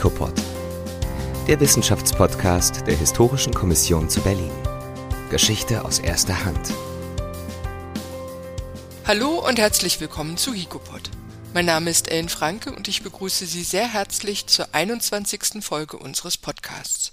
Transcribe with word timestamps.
HICOPOD, 0.00 0.32
der 1.46 1.60
Wissenschaftspodcast 1.60 2.86
der 2.86 2.96
Historischen 2.96 3.52
Kommission 3.52 4.08
zu 4.08 4.22
Berlin. 4.22 4.50
Geschichte 5.28 5.84
aus 5.84 5.98
erster 5.98 6.42
Hand. 6.42 6.72
Hallo 9.06 9.46
und 9.46 9.58
herzlich 9.58 10.00
willkommen 10.00 10.38
zu 10.38 10.54
HICOPOD. 10.54 11.10
Mein 11.52 11.66
Name 11.66 11.90
ist 11.90 12.10
Ellen 12.10 12.30
Franke 12.30 12.72
und 12.72 12.88
ich 12.88 13.02
begrüße 13.02 13.44
Sie 13.44 13.62
sehr 13.62 13.92
herzlich 13.92 14.46
zur 14.46 14.74
21. 14.74 15.62
Folge 15.62 15.98
unseres 15.98 16.38
Podcasts. 16.38 17.12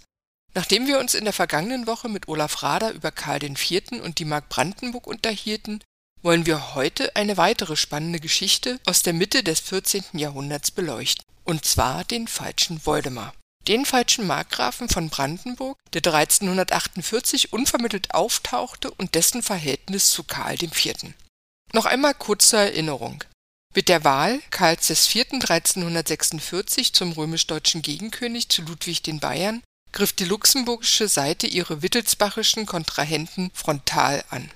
Nachdem 0.53 0.87
wir 0.87 0.99
uns 0.99 1.13
in 1.13 1.25
der 1.25 1.33
vergangenen 1.33 1.87
Woche 1.87 2.07
mit 2.07 2.29
Olaf 2.29 2.63
Rader 2.63 2.93
über 2.93 3.11
Karl 3.11 3.43
IV. 3.43 4.01
und 4.01 4.19
die 4.19 4.25
Mark 4.25 4.47
Brandenburg 4.47 5.07
unterhielten, 5.07 5.83
wollen 6.21 6.45
wir 6.45 6.73
heute 6.73 7.17
eine 7.17 7.35
weitere 7.35 7.75
spannende 7.75 8.21
Geschichte 8.21 8.79
aus 8.85 9.03
der 9.03 9.11
Mitte 9.11 9.43
des 9.43 9.59
14. 9.59 10.05
Jahrhunderts 10.13 10.71
beleuchten, 10.71 11.25
und 11.47 11.65
zwar 11.65 12.03
den 12.03 12.27
falschen 12.27 12.85
Woldemar. 12.85 13.33
Den 13.67 13.85
falschen 13.85 14.27
Markgrafen 14.27 14.89
von 14.89 15.09
Brandenburg, 15.09 15.77
der 15.93 16.05
1348 16.05 17.53
unvermittelt 17.53 18.13
auftauchte 18.13 18.91
und 18.91 19.15
dessen 19.15 19.41
Verhältnis 19.41 20.09
zu 20.09 20.23
Karl 20.23 20.61
IV. 20.61 21.13
Noch 21.73 21.85
einmal 21.85 22.13
kurze 22.13 22.57
Erinnerung. 22.57 23.23
Mit 23.75 23.89
der 23.89 24.03
Wahl 24.03 24.41
Karls 24.49 24.89
IV. 24.89 25.33
1346 25.33 26.93
zum 26.93 27.11
römisch-deutschen 27.11 27.81
Gegenkönig 27.81 28.49
zu 28.49 28.61
Ludwig 28.61 29.03
den 29.03 29.19
Bayern 29.19 29.61
griff 29.91 30.13
die 30.13 30.25
luxemburgische 30.25 31.07
Seite 31.07 31.47
ihre 31.47 31.81
wittelsbachischen 31.81 32.65
Kontrahenten 32.65 33.51
frontal 33.53 34.23
an. 34.29 34.51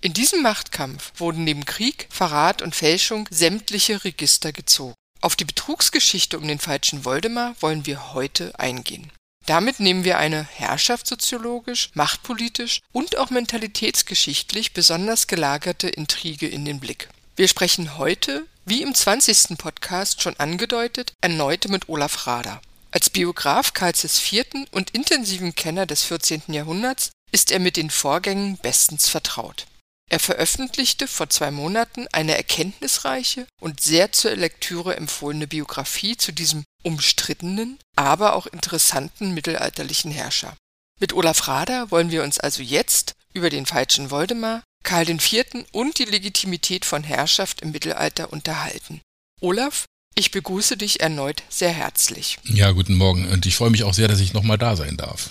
In 0.00 0.12
diesem 0.12 0.42
Machtkampf 0.42 1.12
wurden 1.16 1.44
neben 1.44 1.64
Krieg, 1.64 2.08
Verrat 2.10 2.60
und 2.60 2.74
Fälschung 2.74 3.28
sämtliche 3.30 4.04
Register 4.04 4.52
gezogen. 4.52 4.94
Auf 5.20 5.36
die 5.36 5.44
Betrugsgeschichte 5.44 6.38
um 6.38 6.46
den 6.46 6.58
falschen 6.58 7.04
Woldemar 7.04 7.54
wollen 7.60 7.86
wir 7.86 8.12
heute 8.14 8.58
eingehen. 8.58 9.10
Damit 9.46 9.78
nehmen 9.78 10.04
wir 10.04 10.18
eine 10.18 10.42
herrschaftssoziologisch, 10.42 11.90
machtpolitisch 11.94 12.80
und 12.92 13.18
auch 13.18 13.30
mentalitätsgeschichtlich 13.30 14.72
besonders 14.72 15.26
gelagerte 15.26 15.88
Intrige 15.88 16.48
in 16.48 16.64
den 16.64 16.80
Blick. 16.80 17.08
Wir 17.36 17.48
sprechen 17.48 17.98
heute, 17.98 18.46
wie 18.64 18.82
im 18.82 18.94
20. 18.94 19.58
Podcast 19.58 20.22
schon 20.22 20.36
angedeutet, 20.38 21.12
erneut 21.20 21.68
mit 21.68 21.88
Olaf 21.88 22.26
Rader. 22.26 22.62
Als 22.90 23.10
Biograf 23.10 23.74
Karls 23.74 24.04
IV. 24.04 24.44
und 24.70 24.90
intensiven 24.90 25.54
Kenner 25.54 25.84
des 25.84 26.04
14. 26.04 26.44
Jahrhunderts 26.48 27.10
ist 27.32 27.50
er 27.50 27.58
mit 27.58 27.76
den 27.76 27.90
Vorgängen 27.90 28.56
bestens 28.58 29.08
vertraut. 29.08 29.66
Er 30.10 30.20
veröffentlichte 30.20 31.08
vor 31.08 31.30
zwei 31.30 31.50
Monaten 31.50 32.06
eine 32.12 32.36
erkenntnisreiche 32.36 33.46
und 33.60 33.80
sehr 33.80 34.12
zur 34.12 34.36
Lektüre 34.36 34.96
empfohlene 34.96 35.46
Biografie 35.46 36.16
zu 36.16 36.32
diesem 36.32 36.64
umstrittenen, 36.82 37.78
aber 37.96 38.34
auch 38.34 38.46
interessanten 38.46 39.32
mittelalterlichen 39.32 40.10
Herrscher. 40.10 40.56
Mit 41.00 41.12
Olaf 41.12 41.48
Rader 41.48 41.90
wollen 41.90 42.10
wir 42.10 42.22
uns 42.22 42.38
also 42.38 42.62
jetzt 42.62 43.14
über 43.32 43.50
den 43.50 43.66
falschen 43.66 44.10
Woldemar, 44.10 44.62
Karl 44.84 45.08
IV. 45.08 45.66
und 45.72 45.98
die 45.98 46.04
Legitimität 46.04 46.84
von 46.84 47.02
Herrschaft 47.02 47.62
im 47.62 47.72
Mittelalter 47.72 48.32
unterhalten. 48.32 49.00
Olaf, 49.40 49.86
ich 50.14 50.30
begrüße 50.30 50.76
dich 50.76 51.00
erneut 51.00 51.42
sehr 51.48 51.72
herzlich. 51.72 52.38
Ja, 52.44 52.70
guten 52.70 52.94
Morgen 52.94 53.28
und 53.28 53.46
ich 53.46 53.56
freue 53.56 53.70
mich 53.70 53.82
auch 53.82 53.94
sehr, 53.94 54.06
dass 54.06 54.20
ich 54.20 54.32
nochmal 54.32 54.58
da 54.58 54.76
sein 54.76 54.96
darf. 54.96 55.30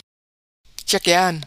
Ja, 0.87 0.99
gern. 0.99 1.45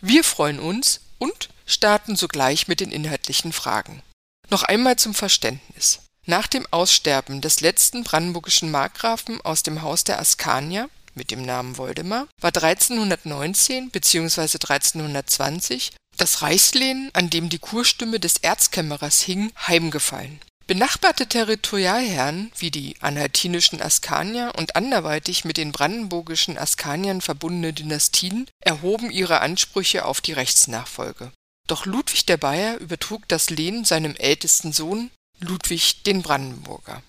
Wir 0.00 0.24
freuen 0.24 0.58
uns 0.58 1.00
und 1.18 1.50
starten 1.68 2.16
sogleich 2.16 2.66
mit 2.66 2.80
den 2.80 2.90
inhaltlichen 2.90 3.52
Fragen. 3.52 4.02
Noch 4.50 4.64
einmal 4.64 4.96
zum 4.96 5.14
Verständnis. 5.14 6.00
Nach 6.26 6.46
dem 6.46 6.66
Aussterben 6.70 7.40
des 7.40 7.60
letzten 7.60 8.02
brandenburgischen 8.02 8.70
Markgrafen 8.70 9.40
aus 9.42 9.62
dem 9.62 9.82
Haus 9.82 10.04
der 10.04 10.18
Askanier 10.18 10.90
mit 11.14 11.30
dem 11.30 11.42
Namen 11.42 11.78
Woldemar 11.78 12.26
war 12.40 12.54
1319 12.54 13.90
bzw. 13.90 14.40
1320 14.40 15.92
das 16.16 16.42
Reichslehen, 16.42 17.10
an 17.12 17.30
dem 17.30 17.48
die 17.48 17.60
Kurstimme 17.60 18.18
des 18.18 18.38
Erzkämmerers 18.38 19.20
hing, 19.22 19.52
heimgefallen. 19.66 20.40
Benachbarte 20.66 21.26
Territorialherren 21.26 22.52
wie 22.58 22.70
die 22.70 22.96
anhaltinischen 23.00 23.80
Askanier 23.80 24.52
und 24.58 24.76
anderweitig 24.76 25.46
mit 25.46 25.56
den 25.56 25.72
brandenburgischen 25.72 26.58
Askaniern 26.58 27.22
verbundene 27.22 27.72
Dynastien 27.72 28.46
erhoben 28.60 29.10
ihre 29.10 29.40
Ansprüche 29.40 30.04
auf 30.04 30.20
die 30.20 30.34
Rechtsnachfolge. 30.34 31.32
Doch 31.68 31.84
Ludwig 31.86 32.26
der 32.26 32.38
Bayer 32.38 32.78
übertrug 32.78 33.28
das 33.28 33.50
Lehen 33.50 33.84
seinem 33.84 34.16
ältesten 34.16 34.72
Sohn 34.72 35.10
Ludwig 35.38 36.02
den 36.02 36.22
Brandenburger. 36.22 37.02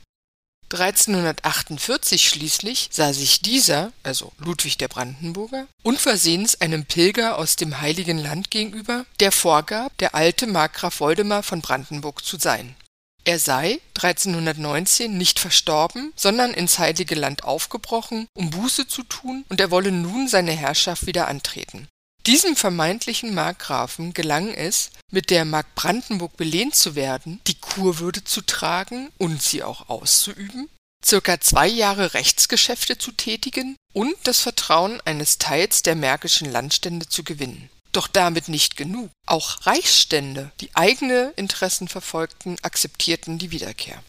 1348 0.72 2.30
schließlich 2.30 2.90
sah 2.92 3.12
sich 3.12 3.42
dieser, 3.42 3.92
also 4.04 4.32
Ludwig 4.38 4.78
der 4.78 4.88
Brandenburger, 4.88 5.66
unversehens 5.82 6.62
einem 6.62 6.86
Pilger 6.86 7.40
aus 7.40 7.56
dem 7.56 7.82
Heiligen 7.82 8.20
Land 8.20 8.52
gegenüber, 8.52 9.06
der 9.20 9.32
vorgab, 9.32 9.98
der 9.98 10.14
alte 10.14 10.46
Markgraf 10.46 11.00
Woldemar 11.00 11.42
von 11.42 11.62
Brandenburg 11.62 12.24
zu 12.24 12.38
sein. 12.38 12.76
Er 13.24 13.40
sei 13.40 13.80
1319 13.96 15.18
nicht 15.18 15.40
verstorben, 15.40 16.14
sondern 16.16 16.54
ins 16.54 16.78
Heilige 16.80 17.16
Land 17.16 17.44
aufgebrochen, 17.44 18.28
um 18.34 18.50
Buße 18.50 18.88
zu 18.88 19.04
tun, 19.04 19.46
und 19.50 19.60
er 19.60 19.72
wolle 19.72 19.92
nun 19.92 20.28
seine 20.28 20.52
Herrschaft 20.52 21.08
wieder 21.08 21.28
antreten. 21.28 21.88
Diesem 22.26 22.56
vermeintlichen 22.56 23.34
Markgrafen 23.34 24.14
gelang 24.14 24.54
es, 24.54 24.92
mit 25.12 25.30
der 25.30 25.46
Mark 25.46 25.74
Brandenburg 25.76 26.36
belehnt 26.38 26.76
zu 26.76 26.96
werden, 26.96 27.42
die 27.48 27.56
Kurwürde 27.60 28.24
zu 28.24 28.42
tragen 28.42 29.10
und 29.18 29.42
sie 29.42 29.64
auch 29.64 29.90
auszuüben, 29.90 30.70
circa 31.04 31.40
zwei 31.40 31.68
Jahre 31.68 32.14
Rechtsgeschäfte 32.14 32.98
zu 32.98 33.12
tätigen 33.12 33.76
und 33.94 34.16
das 34.24 34.42
Vertrauen 34.42 35.02
eines 35.06 35.38
Teils 35.38 35.82
der 35.82 35.96
märkischen 35.96 36.52
Landstände 36.52 37.08
zu 37.08 37.24
gewinnen. 37.24 37.70
Doch 37.92 38.08
damit 38.08 38.50
nicht 38.50 38.78
genug. 38.78 39.10
Auch 39.26 39.66
Reichsstände, 39.66 40.52
die 40.62 40.76
eigene 40.76 41.34
Interessen 41.36 41.88
verfolgten, 41.88 42.58
akzeptierten 42.62 43.40
die 43.40 43.52
Wiederkehr. 43.52 44.04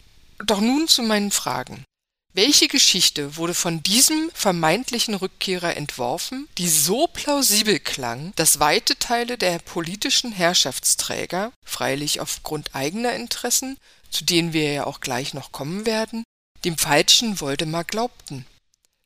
Doch 0.45 0.61
nun 0.61 0.89
zu 0.89 1.03
meinen 1.03 1.31
Fragen. 1.31 1.85
Welche 2.33 2.69
Geschichte 2.69 3.37
wurde 3.37 3.55
von 3.55 3.83
diesem 3.83 4.31
vermeintlichen 4.35 5.15
Rückkehrer 5.15 5.77
entworfen, 5.77 6.49
die 6.59 6.69
so 6.69 7.09
plausibel 7.09 7.81
klang, 7.81 8.33
dass 8.37 8.61
weite 8.61 8.97
Teile 8.97 9.37
der 9.37 9.59
politischen 9.59 10.31
Herrschaftsträger, 10.31 11.53
freilich 11.65 12.21
aufgrund 12.21 12.73
eigener 12.77 13.15
Interessen, 13.15 13.79
zu 14.11 14.25
denen 14.25 14.53
wir 14.53 14.73
ja 14.73 14.87
auch 14.87 15.01
gleich 15.01 15.35
noch 15.35 15.51
kommen 15.51 15.87
werden, 15.87 16.23
dem 16.65 16.79
falschen 16.79 17.41
Woldemar 17.41 17.83
glaubten? 17.83 18.47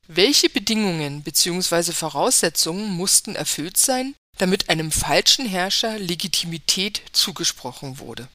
Welche 0.07 0.51
Bedingungen 0.51 1.23
bzw. 1.23 1.93
Voraussetzungen 1.93 2.91
mussten 2.91 3.37
erfüllt 3.37 3.79
sein, 3.79 4.15
damit 4.37 4.69
einem 4.69 4.93
falschen 4.93 5.47
Herrscher 5.47 5.99
Legitimität 5.99 7.01
zugesprochen 7.13 7.99
wurde? 7.99 8.29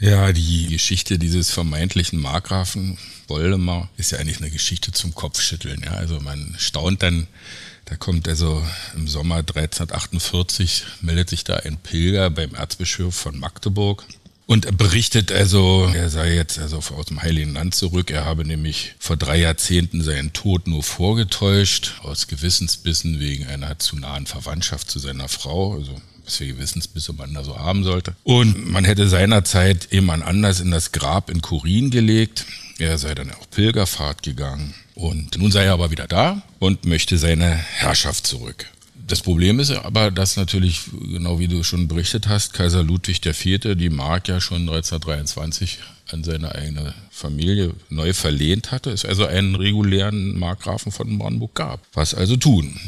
Ja, 0.00 0.32
die 0.32 0.68
Geschichte 0.68 1.18
dieses 1.18 1.50
vermeintlichen 1.50 2.20
Markgrafen 2.20 2.98
Woldemar 3.26 3.90
ist 3.96 4.12
ja 4.12 4.18
eigentlich 4.18 4.38
eine 4.38 4.50
Geschichte 4.50 4.92
zum 4.92 5.12
Kopfschütteln. 5.12 5.82
Ja, 5.84 5.92
also 5.92 6.20
man 6.20 6.54
staunt 6.56 7.02
dann, 7.02 7.26
da 7.84 7.96
kommt 7.96 8.28
also 8.28 8.64
im 8.94 9.08
Sommer 9.08 9.36
1348 9.36 10.84
meldet 11.00 11.30
sich 11.30 11.42
da 11.42 11.56
ein 11.56 11.78
Pilger 11.78 12.30
beim 12.30 12.54
Erzbischof 12.54 13.12
von 13.12 13.40
Magdeburg 13.40 14.04
und 14.46 14.78
berichtet 14.78 15.32
also, 15.32 15.90
er 15.92 16.08
sei 16.08 16.34
jetzt 16.34 16.60
also 16.60 16.78
aus 16.78 17.06
dem 17.06 17.20
Heiligen 17.20 17.52
Land 17.52 17.74
zurück. 17.74 18.10
Er 18.10 18.24
habe 18.24 18.46
nämlich 18.46 18.94
vor 18.98 19.16
drei 19.16 19.40
Jahrzehnten 19.40 20.02
seinen 20.02 20.32
Tod 20.32 20.68
nur 20.68 20.82
vorgetäuscht, 20.82 22.00
aus 22.02 22.28
Gewissensbissen 22.28 23.20
wegen 23.20 23.46
einer 23.46 23.78
zu 23.78 23.96
nahen 23.96 24.26
Verwandtschaft 24.26 24.90
zu 24.90 25.00
seiner 25.00 25.28
Frau. 25.28 25.74
Also 25.74 26.00
was 26.28 26.36
für 26.36 26.46
Gewissensbisse 26.46 27.14
man 27.14 27.32
da 27.32 27.42
so 27.42 27.58
haben 27.58 27.84
sollte. 27.84 28.14
Und 28.22 28.70
man 28.70 28.84
hätte 28.84 29.08
seinerzeit 29.08 29.88
jemand 29.90 30.22
anders 30.22 30.60
in 30.60 30.70
das 30.70 30.92
Grab 30.92 31.30
in 31.30 31.40
Kurin 31.40 31.90
gelegt. 31.90 32.44
Er 32.78 32.98
sei 32.98 33.14
dann 33.14 33.30
auf 33.30 33.50
Pilgerfahrt 33.50 34.22
gegangen. 34.22 34.74
Und 34.94 35.38
nun 35.38 35.50
sei 35.50 35.64
er 35.64 35.72
aber 35.72 35.90
wieder 35.90 36.06
da 36.06 36.42
und 36.58 36.84
möchte 36.84 37.16
seine 37.16 37.46
Herrschaft 37.46 38.26
zurück. 38.26 38.66
Das 39.06 39.22
Problem 39.22 39.58
ist 39.58 39.70
aber, 39.70 40.10
dass 40.10 40.36
natürlich, 40.36 40.82
genau 40.92 41.38
wie 41.38 41.48
du 41.48 41.62
schon 41.62 41.88
berichtet 41.88 42.28
hast, 42.28 42.52
Kaiser 42.52 42.82
Ludwig 42.82 43.24
IV. 43.24 43.74
die 43.74 43.88
Mark 43.88 44.28
ja 44.28 44.38
schon 44.38 44.68
1923 44.68 45.78
an 46.10 46.24
seine 46.24 46.54
eigene 46.54 46.94
Familie 47.10 47.72
neu 47.88 48.12
verlehnt 48.12 48.70
hatte, 48.70 48.90
es 48.90 49.06
also 49.06 49.24
einen 49.24 49.54
regulären 49.54 50.38
Markgrafen 50.38 50.92
von 50.92 51.18
Brandenburg 51.18 51.54
gab. 51.54 51.80
Was 51.94 52.14
also 52.14 52.36
tun? 52.36 52.78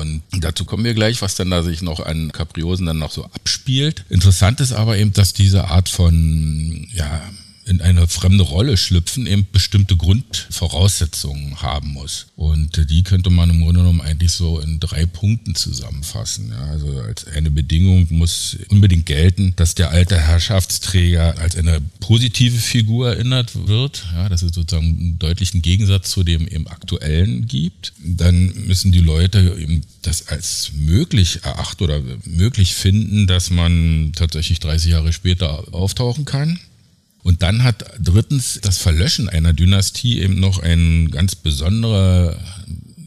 Und 0.00 0.22
dazu 0.32 0.64
kommen 0.64 0.84
wir 0.84 0.94
gleich, 0.94 1.22
was 1.22 1.34
dann 1.34 1.50
da 1.50 1.62
sich 1.62 1.82
noch 1.82 2.00
an 2.00 2.32
Kapriosen 2.32 2.86
dann 2.86 2.98
noch 2.98 3.10
so 3.10 3.24
abspielt. 3.26 4.04
Interessant 4.08 4.60
ist 4.60 4.72
aber 4.72 4.96
eben, 4.96 5.12
dass 5.12 5.32
diese 5.32 5.68
Art 5.68 5.88
von, 5.88 6.88
ja, 6.92 7.22
in 7.64 7.80
eine 7.80 8.08
fremde 8.08 8.42
Rolle 8.42 8.76
schlüpfen, 8.76 9.26
eben 9.26 9.46
bestimmte 9.52 9.96
Grundvoraussetzungen 9.96 11.62
haben 11.62 11.92
muss. 11.92 12.26
Und 12.36 12.90
die 12.90 13.02
könnte 13.02 13.30
man 13.30 13.50
im 13.50 13.60
Grunde 13.60 13.80
genommen 13.80 14.00
eigentlich 14.00 14.32
so 14.32 14.58
in 14.60 14.80
drei 14.80 15.06
Punkten 15.06 15.54
zusammenfassen. 15.54 16.50
Ja, 16.50 16.64
also 16.66 17.00
als 17.00 17.26
eine 17.26 17.50
Bedingung 17.50 18.06
muss 18.10 18.56
unbedingt 18.68 19.06
gelten, 19.06 19.54
dass 19.56 19.74
der 19.74 19.90
alte 19.90 20.18
Herrschaftsträger 20.18 21.38
als 21.38 21.56
eine 21.56 21.80
positive 22.00 22.58
Figur 22.58 23.10
erinnert 23.10 23.68
wird, 23.68 24.06
ja, 24.14 24.28
dass 24.28 24.42
es 24.42 24.54
sozusagen 24.54 24.86
einen 24.86 25.18
deutlichen 25.18 25.62
Gegensatz 25.62 26.10
zu 26.10 26.24
dem 26.24 26.46
im 26.46 26.66
aktuellen 26.66 27.46
gibt. 27.46 27.92
Dann 28.02 28.52
müssen 28.66 28.92
die 28.92 29.00
Leute 29.00 29.56
eben 29.58 29.82
das 30.02 30.28
als 30.28 30.72
möglich 30.74 31.40
erachten 31.44 31.84
oder 31.84 32.02
möglich 32.24 32.74
finden, 32.74 33.26
dass 33.26 33.50
man 33.50 34.12
tatsächlich 34.14 34.58
30 34.60 34.90
Jahre 34.90 35.12
später 35.12 35.72
auftauchen 35.72 36.24
kann. 36.24 36.58
Und 37.22 37.42
dann 37.42 37.62
hat 37.62 37.84
drittens 38.00 38.58
das 38.62 38.78
Verlöschen 38.78 39.28
einer 39.28 39.52
Dynastie 39.52 40.20
eben 40.20 40.40
noch 40.40 40.58
ein 40.58 41.10
ganz 41.10 41.36
besonderer 41.36 42.36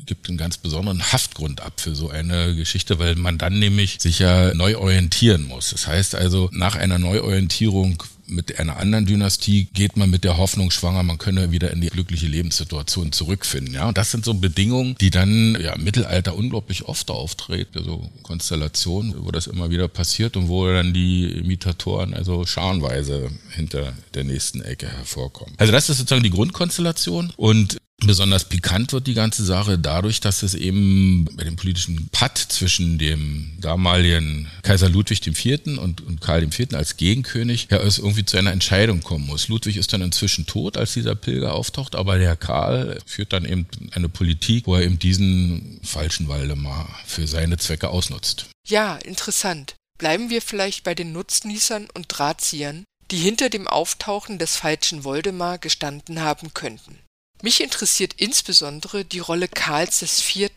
gibt 0.05 0.29
einen 0.29 0.37
ganz 0.37 0.57
besonderen 0.57 1.11
Haftgrund 1.11 1.61
ab 1.61 1.79
für 1.79 1.95
so 1.95 2.09
eine 2.09 2.55
Geschichte, 2.55 2.99
weil 2.99 3.15
man 3.15 3.37
dann 3.37 3.59
nämlich 3.59 3.97
sich 3.99 4.19
ja 4.19 4.53
neu 4.53 4.77
orientieren 4.77 5.43
muss. 5.43 5.71
Das 5.71 5.87
heißt 5.87 6.15
also, 6.15 6.49
nach 6.51 6.75
einer 6.75 6.99
Neuorientierung 6.99 8.03
mit 8.27 8.59
einer 8.59 8.77
anderen 8.77 9.05
Dynastie 9.05 9.67
geht 9.73 9.97
man 9.97 10.09
mit 10.09 10.23
der 10.23 10.37
Hoffnung 10.37 10.71
schwanger, 10.71 11.03
man 11.03 11.17
könne 11.17 11.51
wieder 11.51 11.71
in 11.71 11.81
die 11.81 11.89
glückliche 11.89 12.27
Lebenssituation 12.27 13.11
zurückfinden. 13.11 13.73
Ja, 13.73 13.87
und 13.87 13.97
das 13.97 14.11
sind 14.11 14.25
so 14.25 14.33
Bedingungen, 14.33 14.95
die 14.99 15.09
dann 15.09 15.57
ja, 15.61 15.73
im 15.73 15.83
Mittelalter 15.83 16.35
unglaublich 16.35 16.85
oft 16.85 17.11
auftreten, 17.11 17.83
so 17.83 18.09
Konstellationen, 18.23 19.13
wo 19.25 19.31
das 19.31 19.47
immer 19.47 19.69
wieder 19.69 19.87
passiert 19.87 20.37
und 20.37 20.47
wo 20.47 20.67
dann 20.67 20.93
die 20.93 21.25
Imitatoren 21.25 22.13
also 22.13 22.45
scharenweise 22.45 23.29
hinter 23.51 23.93
der 24.13 24.23
nächsten 24.23 24.61
Ecke 24.61 24.87
hervorkommen. 24.87 25.53
Also 25.57 25.71
das 25.71 25.89
ist 25.89 25.97
sozusagen 25.97 26.23
die 26.23 26.31
Grundkonstellation 26.31 27.31
und 27.37 27.77
Besonders 28.03 28.49
pikant 28.49 28.91
wird 28.91 29.07
die 29.07 29.13
ganze 29.13 29.43
Sache 29.45 29.79
dadurch, 29.79 30.19
dass 30.19 30.43
es 30.43 30.53
eben 30.53 31.25
bei 31.33 31.45
dem 31.45 31.55
politischen 31.55 32.09
Patt 32.09 32.37
zwischen 32.37 32.97
dem 32.97 33.53
damaligen 33.61 34.51
Kaiser 34.63 34.89
Ludwig 34.89 35.25
IV. 35.25 35.77
und, 35.77 36.01
und 36.01 36.19
Karl 36.19 36.43
IV. 36.43 36.73
als 36.73 36.97
Gegenkönig 36.97 37.67
ja 37.71 37.77
es 37.77 37.97
irgendwie 37.97 38.25
zu 38.25 38.37
einer 38.37 38.51
Entscheidung 38.51 39.01
kommen 39.01 39.25
muss. 39.25 39.47
Ludwig 39.47 39.77
ist 39.77 39.93
dann 39.93 40.01
inzwischen 40.01 40.45
tot, 40.45 40.75
als 40.77 40.93
dieser 40.93 41.15
Pilger 41.15 41.53
auftaucht, 41.53 41.95
aber 41.95 42.17
der 42.17 42.35
Karl 42.35 42.99
führt 43.05 43.31
dann 43.31 43.45
eben 43.45 43.65
eine 43.91 44.09
Politik, 44.09 44.67
wo 44.67 44.75
er 44.75 44.83
eben 44.83 44.99
diesen 44.99 45.79
falschen 45.81 46.27
Waldemar 46.27 46.89
für 47.05 47.27
seine 47.27 47.57
Zwecke 47.57 47.89
ausnutzt. 47.89 48.47
Ja, 48.67 48.97
interessant. 48.97 49.75
Bleiben 49.97 50.29
wir 50.29 50.41
vielleicht 50.41 50.83
bei 50.83 50.95
den 50.95 51.13
Nutznießern 51.13 51.87
und 51.93 52.07
Drahtziehern, 52.09 52.83
die 53.11 53.17
hinter 53.17 53.49
dem 53.49 53.67
Auftauchen 53.67 54.37
des 54.37 54.57
falschen 54.57 55.05
Woldemar 55.05 55.59
gestanden 55.59 56.21
haben 56.21 56.53
könnten. 56.53 56.99
Mich 57.41 57.61
interessiert 57.61 58.13
insbesondere 58.17 59.05
die 59.05 59.19
Rolle 59.19 59.47
Karls 59.47 60.01
IV., 60.01 60.49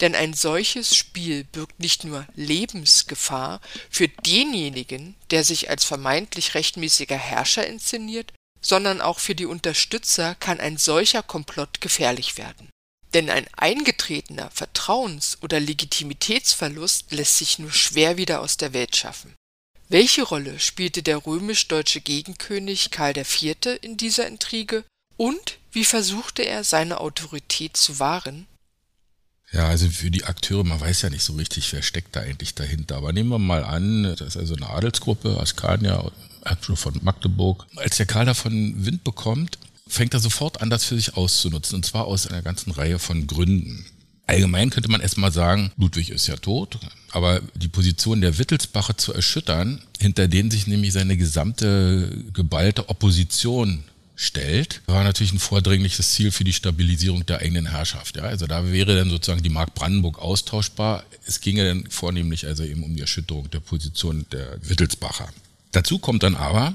denn 0.00 0.14
ein 0.14 0.34
solches 0.34 0.94
Spiel 0.94 1.44
birgt 1.44 1.80
nicht 1.80 2.04
nur 2.04 2.26
Lebensgefahr 2.34 3.60
für 3.88 4.08
denjenigen, 4.08 5.14
der 5.30 5.42
sich 5.44 5.70
als 5.70 5.84
vermeintlich 5.84 6.54
rechtmäßiger 6.54 7.16
Herrscher 7.16 7.66
inszeniert, 7.66 8.32
sondern 8.60 9.00
auch 9.00 9.20
für 9.20 9.34
die 9.34 9.46
Unterstützer 9.46 10.34
kann 10.34 10.60
ein 10.60 10.76
solcher 10.76 11.22
Komplott 11.22 11.80
gefährlich 11.80 12.36
werden. 12.36 12.68
Denn 13.14 13.30
ein 13.30 13.46
eingetretener 13.56 14.50
Vertrauens- 14.50 15.38
oder 15.40 15.60
Legitimitätsverlust 15.60 17.12
lässt 17.12 17.38
sich 17.38 17.58
nur 17.58 17.72
schwer 17.72 18.16
wieder 18.16 18.40
aus 18.40 18.56
der 18.56 18.72
Welt 18.72 18.96
schaffen. 18.96 19.34
Welche 19.88 20.24
Rolle 20.24 20.58
spielte 20.58 21.02
der 21.02 21.24
römisch-deutsche 21.24 22.00
Gegenkönig 22.00 22.90
Karl 22.90 23.16
IV. 23.16 23.78
in 23.80 23.96
dieser 23.96 24.26
Intrige 24.26 24.84
und 25.16 25.58
wie 25.76 25.84
versuchte 25.84 26.40
er, 26.40 26.64
seine 26.64 27.00
Autorität 27.00 27.76
zu 27.76 27.98
wahren? 27.98 28.46
Ja, 29.52 29.68
also 29.68 29.90
für 29.90 30.10
die 30.10 30.24
Akteure, 30.24 30.64
man 30.64 30.80
weiß 30.80 31.02
ja 31.02 31.10
nicht 31.10 31.22
so 31.22 31.34
richtig, 31.34 31.70
wer 31.74 31.82
steckt 31.82 32.16
da 32.16 32.20
eigentlich 32.20 32.54
dahinter. 32.54 32.96
Aber 32.96 33.12
nehmen 33.12 33.28
wir 33.28 33.38
mal 33.38 33.62
an, 33.62 34.04
das 34.04 34.22
ist 34.22 34.36
also 34.38 34.56
eine 34.56 34.70
Adelsgruppe, 34.70 35.38
Askania, 35.38 36.10
Herzog 36.46 36.78
von 36.78 36.98
Magdeburg. 37.02 37.66
Als 37.76 37.98
der 37.98 38.06
Karl 38.06 38.24
davon 38.24 38.86
Wind 38.86 39.04
bekommt, 39.04 39.58
fängt 39.86 40.14
er 40.14 40.20
sofort 40.20 40.62
an, 40.62 40.70
das 40.70 40.84
für 40.84 40.96
sich 40.96 41.14
auszunutzen. 41.14 41.76
Und 41.76 41.84
zwar 41.84 42.06
aus 42.06 42.26
einer 42.26 42.40
ganzen 42.40 42.70
Reihe 42.70 42.98
von 42.98 43.26
Gründen. 43.26 43.84
Allgemein 44.26 44.70
könnte 44.70 44.90
man 44.90 45.02
erstmal 45.02 45.30
sagen, 45.30 45.72
Ludwig 45.76 46.08
ist 46.08 46.26
ja 46.26 46.36
tot, 46.36 46.78
aber 47.12 47.42
die 47.54 47.68
Position 47.68 48.22
der 48.22 48.38
Wittelsbacher 48.38 48.96
zu 48.96 49.12
erschüttern, 49.12 49.82
hinter 50.00 50.26
denen 50.26 50.50
sich 50.50 50.66
nämlich 50.66 50.94
seine 50.94 51.18
gesamte 51.18 52.24
geballte 52.32 52.88
Opposition 52.88 53.84
stellt, 54.16 54.80
war 54.86 55.04
natürlich 55.04 55.32
ein 55.32 55.38
vordringliches 55.38 56.12
Ziel 56.12 56.32
für 56.32 56.42
die 56.42 56.54
Stabilisierung 56.54 57.24
der 57.26 57.40
eigenen 57.40 57.66
Herrschaft. 57.66 58.16
Ja, 58.16 58.24
also 58.24 58.46
da 58.46 58.72
wäre 58.72 58.96
dann 58.96 59.10
sozusagen 59.10 59.42
die 59.42 59.50
Mark 59.50 59.74
Brandenburg 59.74 60.18
austauschbar. 60.18 61.04
Es 61.26 61.40
ginge 61.40 61.66
dann 61.66 61.90
vornehmlich 61.90 62.46
also 62.46 62.64
eben 62.64 62.82
um 62.82 62.94
die 62.96 63.02
Erschütterung 63.02 63.50
der 63.50 63.60
Position 63.60 64.26
der 64.32 64.58
Wittelsbacher. 64.62 65.28
Dazu 65.72 65.98
kommt 65.98 66.22
dann 66.22 66.34
aber, 66.34 66.74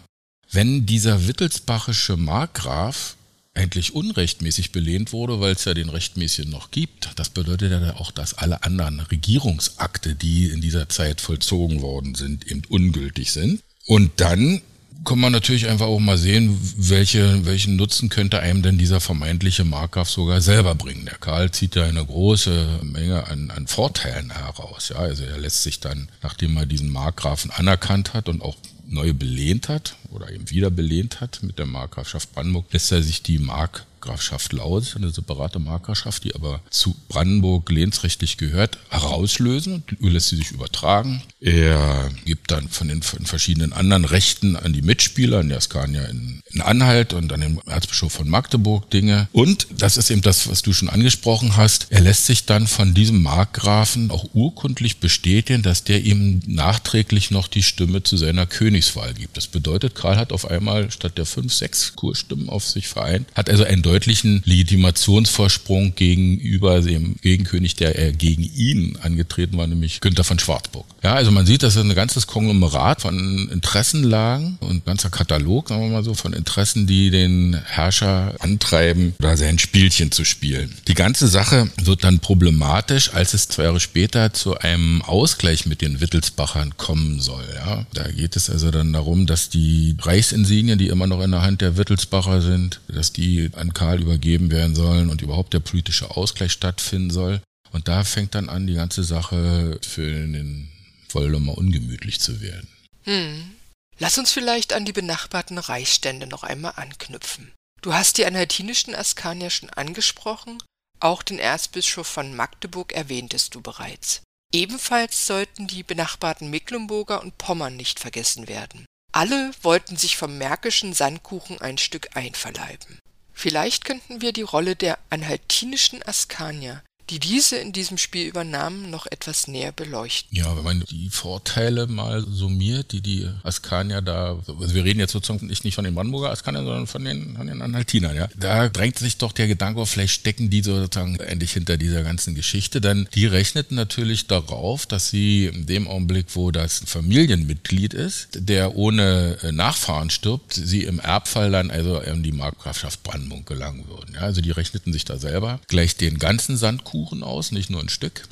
wenn 0.51 0.85
dieser 0.85 1.27
wittelsbachische 1.27 2.15
Markgraf 2.15 3.15
eigentlich 3.53 3.93
unrechtmäßig 3.93 4.71
belehnt 4.71 5.11
wurde, 5.11 5.39
weil 5.41 5.53
es 5.53 5.65
ja 5.65 5.73
den 5.73 5.89
rechtmäßigen 5.89 6.51
noch 6.51 6.71
gibt. 6.71 7.09
Das 7.17 7.29
bedeutet 7.29 7.71
ja 7.71 7.95
auch, 7.97 8.11
dass 8.11 8.33
alle 8.33 8.63
anderen 8.63 8.99
Regierungsakte, 8.99 10.15
die 10.15 10.49
in 10.49 10.61
dieser 10.61 10.87
Zeit 10.87 11.19
vollzogen 11.19 11.81
worden 11.81 12.15
sind, 12.15 12.47
eben 12.47 12.61
ungültig 12.69 13.31
sind. 13.31 13.61
Und 13.87 14.21
dann 14.21 14.61
kann 15.05 15.19
man 15.19 15.31
natürlich 15.31 15.67
einfach 15.67 15.87
auch 15.87 15.99
mal 15.99 16.17
sehen, 16.17 16.57
welche, 16.77 17.45
welchen 17.45 17.75
Nutzen 17.75 18.09
könnte 18.09 18.39
einem 18.39 18.61
denn 18.61 18.77
dieser 18.77 18.99
vermeintliche 18.99 19.63
Markgraf 19.63 20.09
sogar 20.09 20.41
selber 20.41 20.75
bringen. 20.75 21.05
Der 21.05 21.17
Karl 21.17 21.51
zieht 21.51 21.75
ja 21.75 21.85
eine 21.85 22.05
große 22.05 22.81
Menge 22.83 23.27
an, 23.27 23.51
an 23.51 23.67
Vorteilen 23.67 24.31
heraus. 24.31 24.89
Ja, 24.89 24.97
also 24.97 25.23
er 25.23 25.37
lässt 25.37 25.63
sich 25.63 25.79
dann, 25.79 26.09
nachdem 26.21 26.55
er 26.57 26.65
diesen 26.65 26.89
Markgrafen 26.89 27.51
anerkannt 27.51 28.13
hat 28.13 28.29
und 28.29 28.41
auch 28.41 28.57
neu 28.87 29.13
belehnt 29.13 29.69
hat 29.69 29.95
oder 30.09 30.31
eben 30.31 30.49
wieder 30.49 30.69
belehnt 30.69 31.21
hat 31.21 31.41
mit 31.43 31.57
der 31.57 31.65
Markgrafschaft 31.65 32.33
Brandenburg, 32.33 32.71
lässt 32.71 32.91
er 32.91 33.01
sich 33.01 33.23
die 33.23 33.39
Mark 33.39 33.85
Markgrafschaft 34.01 34.53
Lausitz, 34.53 34.95
eine 34.95 35.11
separate 35.11 35.59
Markgrafschaft, 35.59 36.23
die 36.23 36.33
aber 36.33 36.59
zu 36.71 36.95
Brandenburg 37.07 37.69
lehnsrechtlich 37.69 38.37
gehört, 38.37 38.79
herauslösen 38.89 39.83
und 39.99 40.11
lässt 40.11 40.29
sie 40.29 40.37
sich 40.37 40.51
übertragen. 40.51 41.21
Er 41.41 42.11
gibt 42.23 42.51
dann 42.51 42.69
von 42.69 42.87
den 42.87 43.01
verschiedenen 43.01 43.73
anderen 43.73 44.05
Rechten 44.05 44.55
an 44.55 44.73
die 44.73 44.83
Mitspieler, 44.83 45.39
an 45.39 45.49
der 45.49 45.59
Skania 45.59 46.03
in, 46.03 46.39
in 46.51 46.61
Anhalt 46.61 47.13
und 47.13 47.33
an 47.33 47.41
den 47.41 47.59
Erzbischof 47.65 48.13
von 48.13 48.29
Magdeburg 48.29 48.91
Dinge. 48.91 49.27
Und 49.31 49.65
das 49.75 49.97
ist 49.97 50.11
eben 50.11 50.21
das, 50.21 50.47
was 50.49 50.61
du 50.61 50.71
schon 50.71 50.89
angesprochen 50.89 51.57
hast. 51.57 51.87
Er 51.89 52.01
lässt 52.01 52.27
sich 52.27 52.45
dann 52.45 52.67
von 52.67 52.93
diesem 52.93 53.23
Markgrafen 53.23 54.11
auch 54.11 54.25
urkundlich 54.33 54.97
bestätigen, 54.97 55.63
dass 55.63 55.83
der 55.83 56.03
ihm 56.03 56.41
nachträglich 56.45 57.31
noch 57.31 57.47
die 57.47 57.63
Stimme 57.63 58.03
zu 58.03 58.17
seiner 58.17 58.45
Königswahl 58.45 59.15
gibt. 59.15 59.35
Das 59.35 59.47
bedeutet, 59.47 59.95
Karl 59.95 60.17
hat 60.17 60.33
auf 60.33 60.49
einmal 60.49 60.91
statt 60.91 61.17
der 61.17 61.25
fünf, 61.25 61.53
sechs 61.53 61.95
Kurstimmen 61.95 62.49
auf 62.49 62.67
sich 62.67 62.87
vereint, 62.87 63.27
hat 63.33 63.49
also 63.49 63.63
ein 63.63 63.81
deutlichen 63.81 64.43
Legitimationsvorsprung 64.45 65.95
gegenüber 65.95 66.81
dem 66.81 67.15
Gegenkönig, 67.21 67.75
der 67.77 67.95
er 67.95 68.11
gegen 68.11 68.43
ihn 68.43 68.97
angetreten 69.01 69.57
war, 69.57 69.65
nämlich 69.65 70.01
Günther 70.01 70.23
von 70.23 70.37
Schwarzburg. 70.37 70.85
Ja, 71.01 71.15
also 71.15 71.30
man 71.31 71.45
sieht, 71.45 71.63
das 71.63 71.75
ist 71.75 71.81
ein 71.81 71.95
ganzes 71.95 72.27
Konglomerat 72.27 73.01
von 73.01 73.49
Interessenlagen 73.49 74.57
und 74.59 74.77
ein 74.77 74.85
ganzer 74.85 75.09
Katalog, 75.09 75.69
sagen 75.69 75.81
wir 75.81 75.89
mal 75.89 76.03
so, 76.03 76.13
von 76.13 76.33
Interessen, 76.33 76.87
die 76.87 77.09
den 77.09 77.59
Herrscher 77.65 78.35
antreiben, 78.39 79.13
da 79.19 79.37
sein 79.37 79.59
Spielchen 79.59 80.11
zu 80.11 80.25
spielen. 80.25 80.73
Die 80.87 80.93
ganze 80.93 81.27
Sache 81.27 81.69
wird 81.81 82.03
dann 82.03 82.19
problematisch, 82.19 83.13
als 83.13 83.33
es 83.33 83.47
zwei 83.47 83.63
Jahre 83.63 83.79
später 83.79 84.33
zu 84.33 84.57
einem 84.57 85.01
Ausgleich 85.01 85.65
mit 85.65 85.81
den 85.81 86.01
Wittelsbachern 86.01 86.77
kommen 86.77 87.19
soll. 87.19 87.45
Ja, 87.55 87.85
da 87.93 88.07
geht 88.09 88.35
es 88.35 88.49
also 88.49 88.71
dann 88.71 88.93
darum, 88.93 89.25
dass 89.25 89.49
die 89.49 89.95
Reichsinsignien, 89.99 90.77
die 90.77 90.87
immer 90.87 91.07
noch 91.07 91.21
in 91.21 91.31
der 91.31 91.41
Hand 91.41 91.61
der 91.61 91.77
Wittelsbacher 91.77 92.41
sind, 92.41 92.81
dass 92.87 93.13
die 93.13 93.49
an 93.55 93.73
Karl 93.73 94.01
übergeben 94.01 94.51
werden 94.51 94.75
sollen 94.75 95.09
und 95.09 95.21
überhaupt 95.21 95.53
der 95.53 95.59
politische 95.59 96.11
Ausgleich 96.11 96.51
stattfinden 96.51 97.11
soll. 97.11 97.41
Und 97.71 97.87
da 97.87 98.03
fängt 98.03 98.35
dann 98.35 98.49
an, 98.49 98.67
die 98.67 98.73
ganze 98.73 99.03
Sache 99.03 99.79
für 99.81 100.05
den 100.05 100.67
Voldemar 101.13 101.57
ungemütlich 101.57 102.19
zu 102.19 102.41
werden. 102.41 102.69
Hm. 103.03 103.55
Lass 103.99 104.17
uns 104.17 104.31
vielleicht 104.31 104.73
an 104.73 104.85
die 104.85 104.93
benachbarten 104.93 105.57
Reichsstände 105.57 106.27
noch 106.27 106.43
einmal 106.43 106.73
anknüpfen. 106.75 107.51
Du 107.81 107.93
hast 107.93 108.17
die 108.17 108.25
anhaltinischen 108.25 108.95
Askanier 108.95 109.49
schon 109.49 109.69
angesprochen, 109.69 110.61
auch 110.99 111.23
den 111.23 111.39
Erzbischof 111.39 112.07
von 112.07 112.35
Magdeburg 112.35 112.93
erwähntest 112.93 113.55
du 113.55 113.61
bereits. 113.61 114.21
Ebenfalls 114.53 115.25
sollten 115.25 115.67
die 115.67 115.81
benachbarten 115.81 116.49
Mecklenburger 116.49 117.21
und 117.21 117.37
Pommern 117.37 117.75
nicht 117.75 117.99
vergessen 117.99 118.47
werden. 118.47 118.85
Alle 119.11 119.51
wollten 119.61 119.97
sich 119.97 120.15
vom 120.15 120.37
märkischen 120.37 120.93
Sandkuchen 120.93 121.59
ein 121.59 121.77
Stück 121.77 122.15
einverleiben. 122.15 122.99
Vielleicht 123.33 123.85
könnten 123.85 124.21
wir 124.21 124.33
die 124.33 124.43
Rolle 124.43 124.75
der 124.75 124.99
anhaltinischen 125.09 126.03
Askanier, 126.03 126.83
die 127.11 127.19
diese 127.19 127.57
in 127.57 127.73
diesem 127.73 127.97
Spiel 127.97 128.25
übernahmen, 128.25 128.89
noch 128.89 129.05
etwas 129.05 129.47
näher 129.47 129.73
beleuchten. 129.73 130.35
Ja, 130.35 130.55
wenn 130.55 130.63
man 130.63 130.83
die 130.89 131.09
Vorteile 131.09 131.87
mal 131.87 132.25
summiert, 132.25 132.93
die 132.93 133.01
die 133.01 133.29
Askanier 133.43 134.01
da, 134.01 134.39
also 134.47 134.73
wir 134.73 134.83
reden 134.83 134.99
jetzt 134.99 135.11
sozusagen 135.11 135.47
nicht, 135.47 135.75
von 135.75 135.83
den 135.83 135.93
Brandenburger 135.93 136.31
Askaniern, 136.31 136.65
sondern 136.65 136.87
von 136.87 137.03
den, 137.03 137.35
von 137.35 137.47
den 137.47 137.61
Anhaltinern, 137.61 138.15
ja. 138.15 138.29
Da 138.37 138.69
drängt 138.69 138.97
sich 138.97 139.17
doch 139.17 139.33
der 139.33 139.47
Gedanke 139.47 139.81
auf, 139.81 139.89
vielleicht 139.89 140.13
stecken 140.13 140.49
die 140.49 140.63
sozusagen 140.63 141.19
endlich 141.19 141.51
hinter 141.51 141.77
dieser 141.77 142.03
ganzen 142.03 142.33
Geschichte, 142.33 142.79
denn 142.79 143.07
die 143.13 143.25
rechneten 143.25 143.75
natürlich 143.75 144.27
darauf, 144.27 144.85
dass 144.85 145.09
sie 145.09 145.47
in 145.47 145.65
dem 145.65 145.87
Augenblick, 145.87 146.27
wo 146.33 146.51
das 146.51 146.81
Familienmitglied 146.85 147.93
ist, 147.93 148.29
der 148.35 148.75
ohne 148.75 149.37
Nachfahren 149.51 150.09
stirbt, 150.09 150.53
sie 150.53 150.83
im 150.83 150.99
Erbfall 150.99 151.51
dann 151.51 151.71
also 151.71 151.99
in 151.99 152.23
die 152.23 152.31
Markgrafschaft 152.31 153.03
Brandenburg 153.03 153.45
gelangen 153.45 153.85
würden. 153.89 154.15
Ja, 154.15 154.21
also 154.21 154.39
die 154.39 154.51
rechneten 154.51 154.93
sich 154.93 155.03
da 155.03 155.17
selber 155.17 155.59
gleich 155.67 155.97
den 155.97 156.17
ganzen 156.17 156.55
Sandkuchen 157.01 157.23
aus, 157.23 157.51
nicht 157.51 157.69
nur 157.69 157.81
ein 157.81 157.89
Stück. 157.89 158.27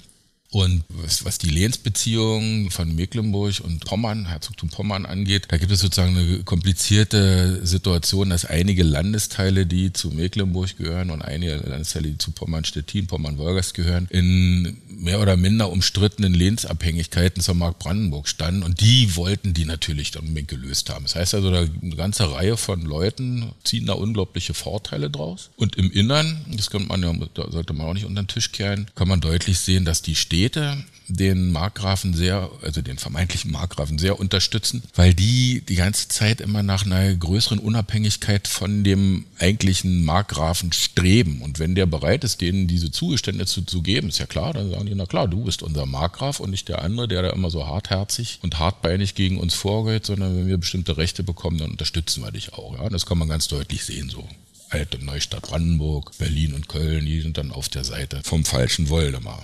Und 0.51 0.83
was, 0.89 1.37
die 1.37 1.49
Lehnsbeziehungen 1.49 2.71
von 2.71 2.95
Mecklenburg 2.95 3.59
und 3.63 3.85
Pommern, 3.85 4.25
Herzogtum 4.25 4.69
Pommern 4.69 5.05
angeht, 5.05 5.45
da 5.49 5.57
gibt 5.57 5.71
es 5.71 5.79
sozusagen 5.79 6.17
eine 6.17 6.43
komplizierte 6.43 7.63
Situation, 7.63 8.31
dass 8.31 8.45
einige 8.45 8.81
Landesteile, 8.81 9.67
die 9.67 9.93
zu 9.93 10.09
Mecklenburg 10.09 10.75
gehören 10.77 11.11
und 11.11 11.21
einige 11.21 11.57
Landesteile, 11.57 12.09
die 12.09 12.17
zu 12.17 12.31
Pommern-Stettin, 12.31 13.05
Pommern-Wolgast 13.05 13.75
gehören, 13.75 14.07
in 14.09 14.77
mehr 14.87 15.19
oder 15.19 15.37
minder 15.37 15.71
umstrittenen 15.71 16.33
Lehnsabhängigkeiten 16.33 17.43
zur 17.43 17.53
Mark 17.53 17.77
Brandenburg 17.77 18.27
standen. 18.27 18.63
Und 18.63 18.81
die 18.81 19.15
wollten 19.15 19.53
die 19.53 19.65
natürlich 19.65 20.09
dann 20.09 20.33
gelöst 20.47 20.89
haben. 20.89 21.03
Das 21.03 21.13
heißt 21.13 21.35
also, 21.35 21.51
da 21.51 21.59
eine 21.59 21.95
ganze 21.95 22.31
Reihe 22.31 22.57
von 22.57 22.81
Leuten 22.81 23.51
ziehen 23.63 23.85
da 23.85 23.93
unglaubliche 23.93 24.55
Vorteile 24.55 25.11
draus. 25.11 25.51
Und 25.57 25.75
im 25.75 25.91
Innern, 25.91 26.43
das 26.55 26.71
könnte 26.71 26.87
man 26.87 27.03
ja, 27.03 27.13
da 27.35 27.51
sollte 27.51 27.73
man 27.73 27.85
auch 27.85 27.93
nicht 27.93 28.05
unter 28.05 28.23
den 28.23 28.27
Tisch 28.27 28.51
kehren, 28.51 28.87
kann 28.95 29.07
man 29.07 29.21
deutlich 29.21 29.59
sehen, 29.59 29.85
dass 29.85 30.01
die 30.01 30.15
Städte 30.15 30.38
Städte 30.39 30.77
den 31.09 31.51
Markgrafen 31.51 32.13
sehr, 32.13 32.49
also 32.61 32.81
den 32.81 32.97
vermeintlichen 32.97 33.51
Markgrafen 33.51 33.99
sehr 33.99 34.19
unterstützen, 34.19 34.83
weil 34.95 35.13
die 35.13 35.61
die 35.67 35.75
ganze 35.75 36.07
Zeit 36.07 36.39
immer 36.39 36.63
nach 36.63 36.85
einer 36.85 37.13
größeren 37.13 37.59
Unabhängigkeit 37.59 38.47
von 38.47 38.85
dem 38.85 39.25
eigentlichen 39.37 40.05
Markgrafen 40.05 40.71
streben. 40.71 41.41
Und 41.41 41.59
wenn 41.59 41.75
der 41.75 41.87
bereit 41.87 42.23
ist, 42.23 42.39
denen 42.39 42.67
diese 42.67 42.89
Zugeständnisse 42.89 43.65
zu 43.65 43.81
geben, 43.81 44.07
ist 44.07 44.19
ja 44.19 44.27
klar, 44.27 44.53
dann 44.53 44.69
sagen 44.69 44.85
die, 44.85 44.95
na 44.95 45.07
klar, 45.07 45.27
du 45.27 45.43
bist 45.43 45.61
unser 45.61 45.85
Markgraf 45.85 46.39
und 46.39 46.51
nicht 46.51 46.69
der 46.69 46.83
andere, 46.83 47.09
der 47.09 47.23
da 47.23 47.31
immer 47.31 47.49
so 47.49 47.67
hartherzig 47.67 48.39
und 48.41 48.59
hartbeinig 48.59 49.15
gegen 49.15 49.39
uns 49.39 49.55
vorgeht, 49.55 50.05
sondern 50.05 50.37
wenn 50.37 50.47
wir 50.47 50.57
bestimmte 50.57 50.95
Rechte 50.95 51.23
bekommen, 51.23 51.57
dann 51.57 51.71
unterstützen 51.71 52.23
wir 52.23 52.31
dich 52.31 52.53
auch. 52.53 52.77
Ja, 52.79 52.87
das 52.87 53.05
kann 53.05 53.17
man 53.17 53.27
ganz 53.27 53.49
deutlich 53.49 53.83
sehen 53.83 54.09
so. 54.09 54.25
Alte 54.69 55.03
Neustadt 55.03 55.41
Brandenburg, 55.41 56.17
Berlin 56.17 56.53
und 56.53 56.69
Köln, 56.69 57.05
die 57.05 57.19
sind 57.19 57.37
dann 57.37 57.51
auf 57.51 57.67
der 57.67 57.83
Seite 57.83 58.21
vom 58.23 58.45
falschen 58.45 58.87
Woldemar. 58.87 59.43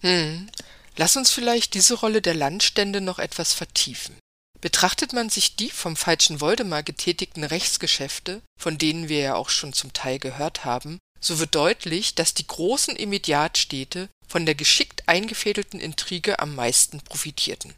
Hm. 0.00 0.48
Lass 0.96 1.16
uns 1.16 1.30
vielleicht 1.30 1.74
diese 1.74 1.94
Rolle 1.94 2.20
der 2.20 2.34
Landstände 2.34 3.00
noch 3.00 3.18
etwas 3.18 3.52
vertiefen. 3.52 4.16
Betrachtet 4.60 5.12
man 5.12 5.30
sich 5.30 5.56
die 5.56 5.70
vom 5.70 5.96
falschen 5.96 6.40
Woldemar 6.40 6.82
getätigten 6.82 7.44
Rechtsgeschäfte, 7.44 8.42
von 8.60 8.76
denen 8.76 9.08
wir 9.08 9.20
ja 9.20 9.34
auch 9.34 9.48
schon 9.48 9.72
zum 9.72 9.92
Teil 9.92 10.18
gehört 10.18 10.64
haben, 10.64 10.98
so 11.20 11.38
wird 11.38 11.54
deutlich, 11.54 12.14
dass 12.14 12.34
die 12.34 12.46
großen 12.46 12.96
Immediatstädte 12.96 14.08
von 14.26 14.46
der 14.46 14.54
geschickt 14.54 15.02
eingefädelten 15.06 15.80
Intrige 15.80 16.38
am 16.38 16.54
meisten 16.54 17.00
profitierten. 17.00 17.74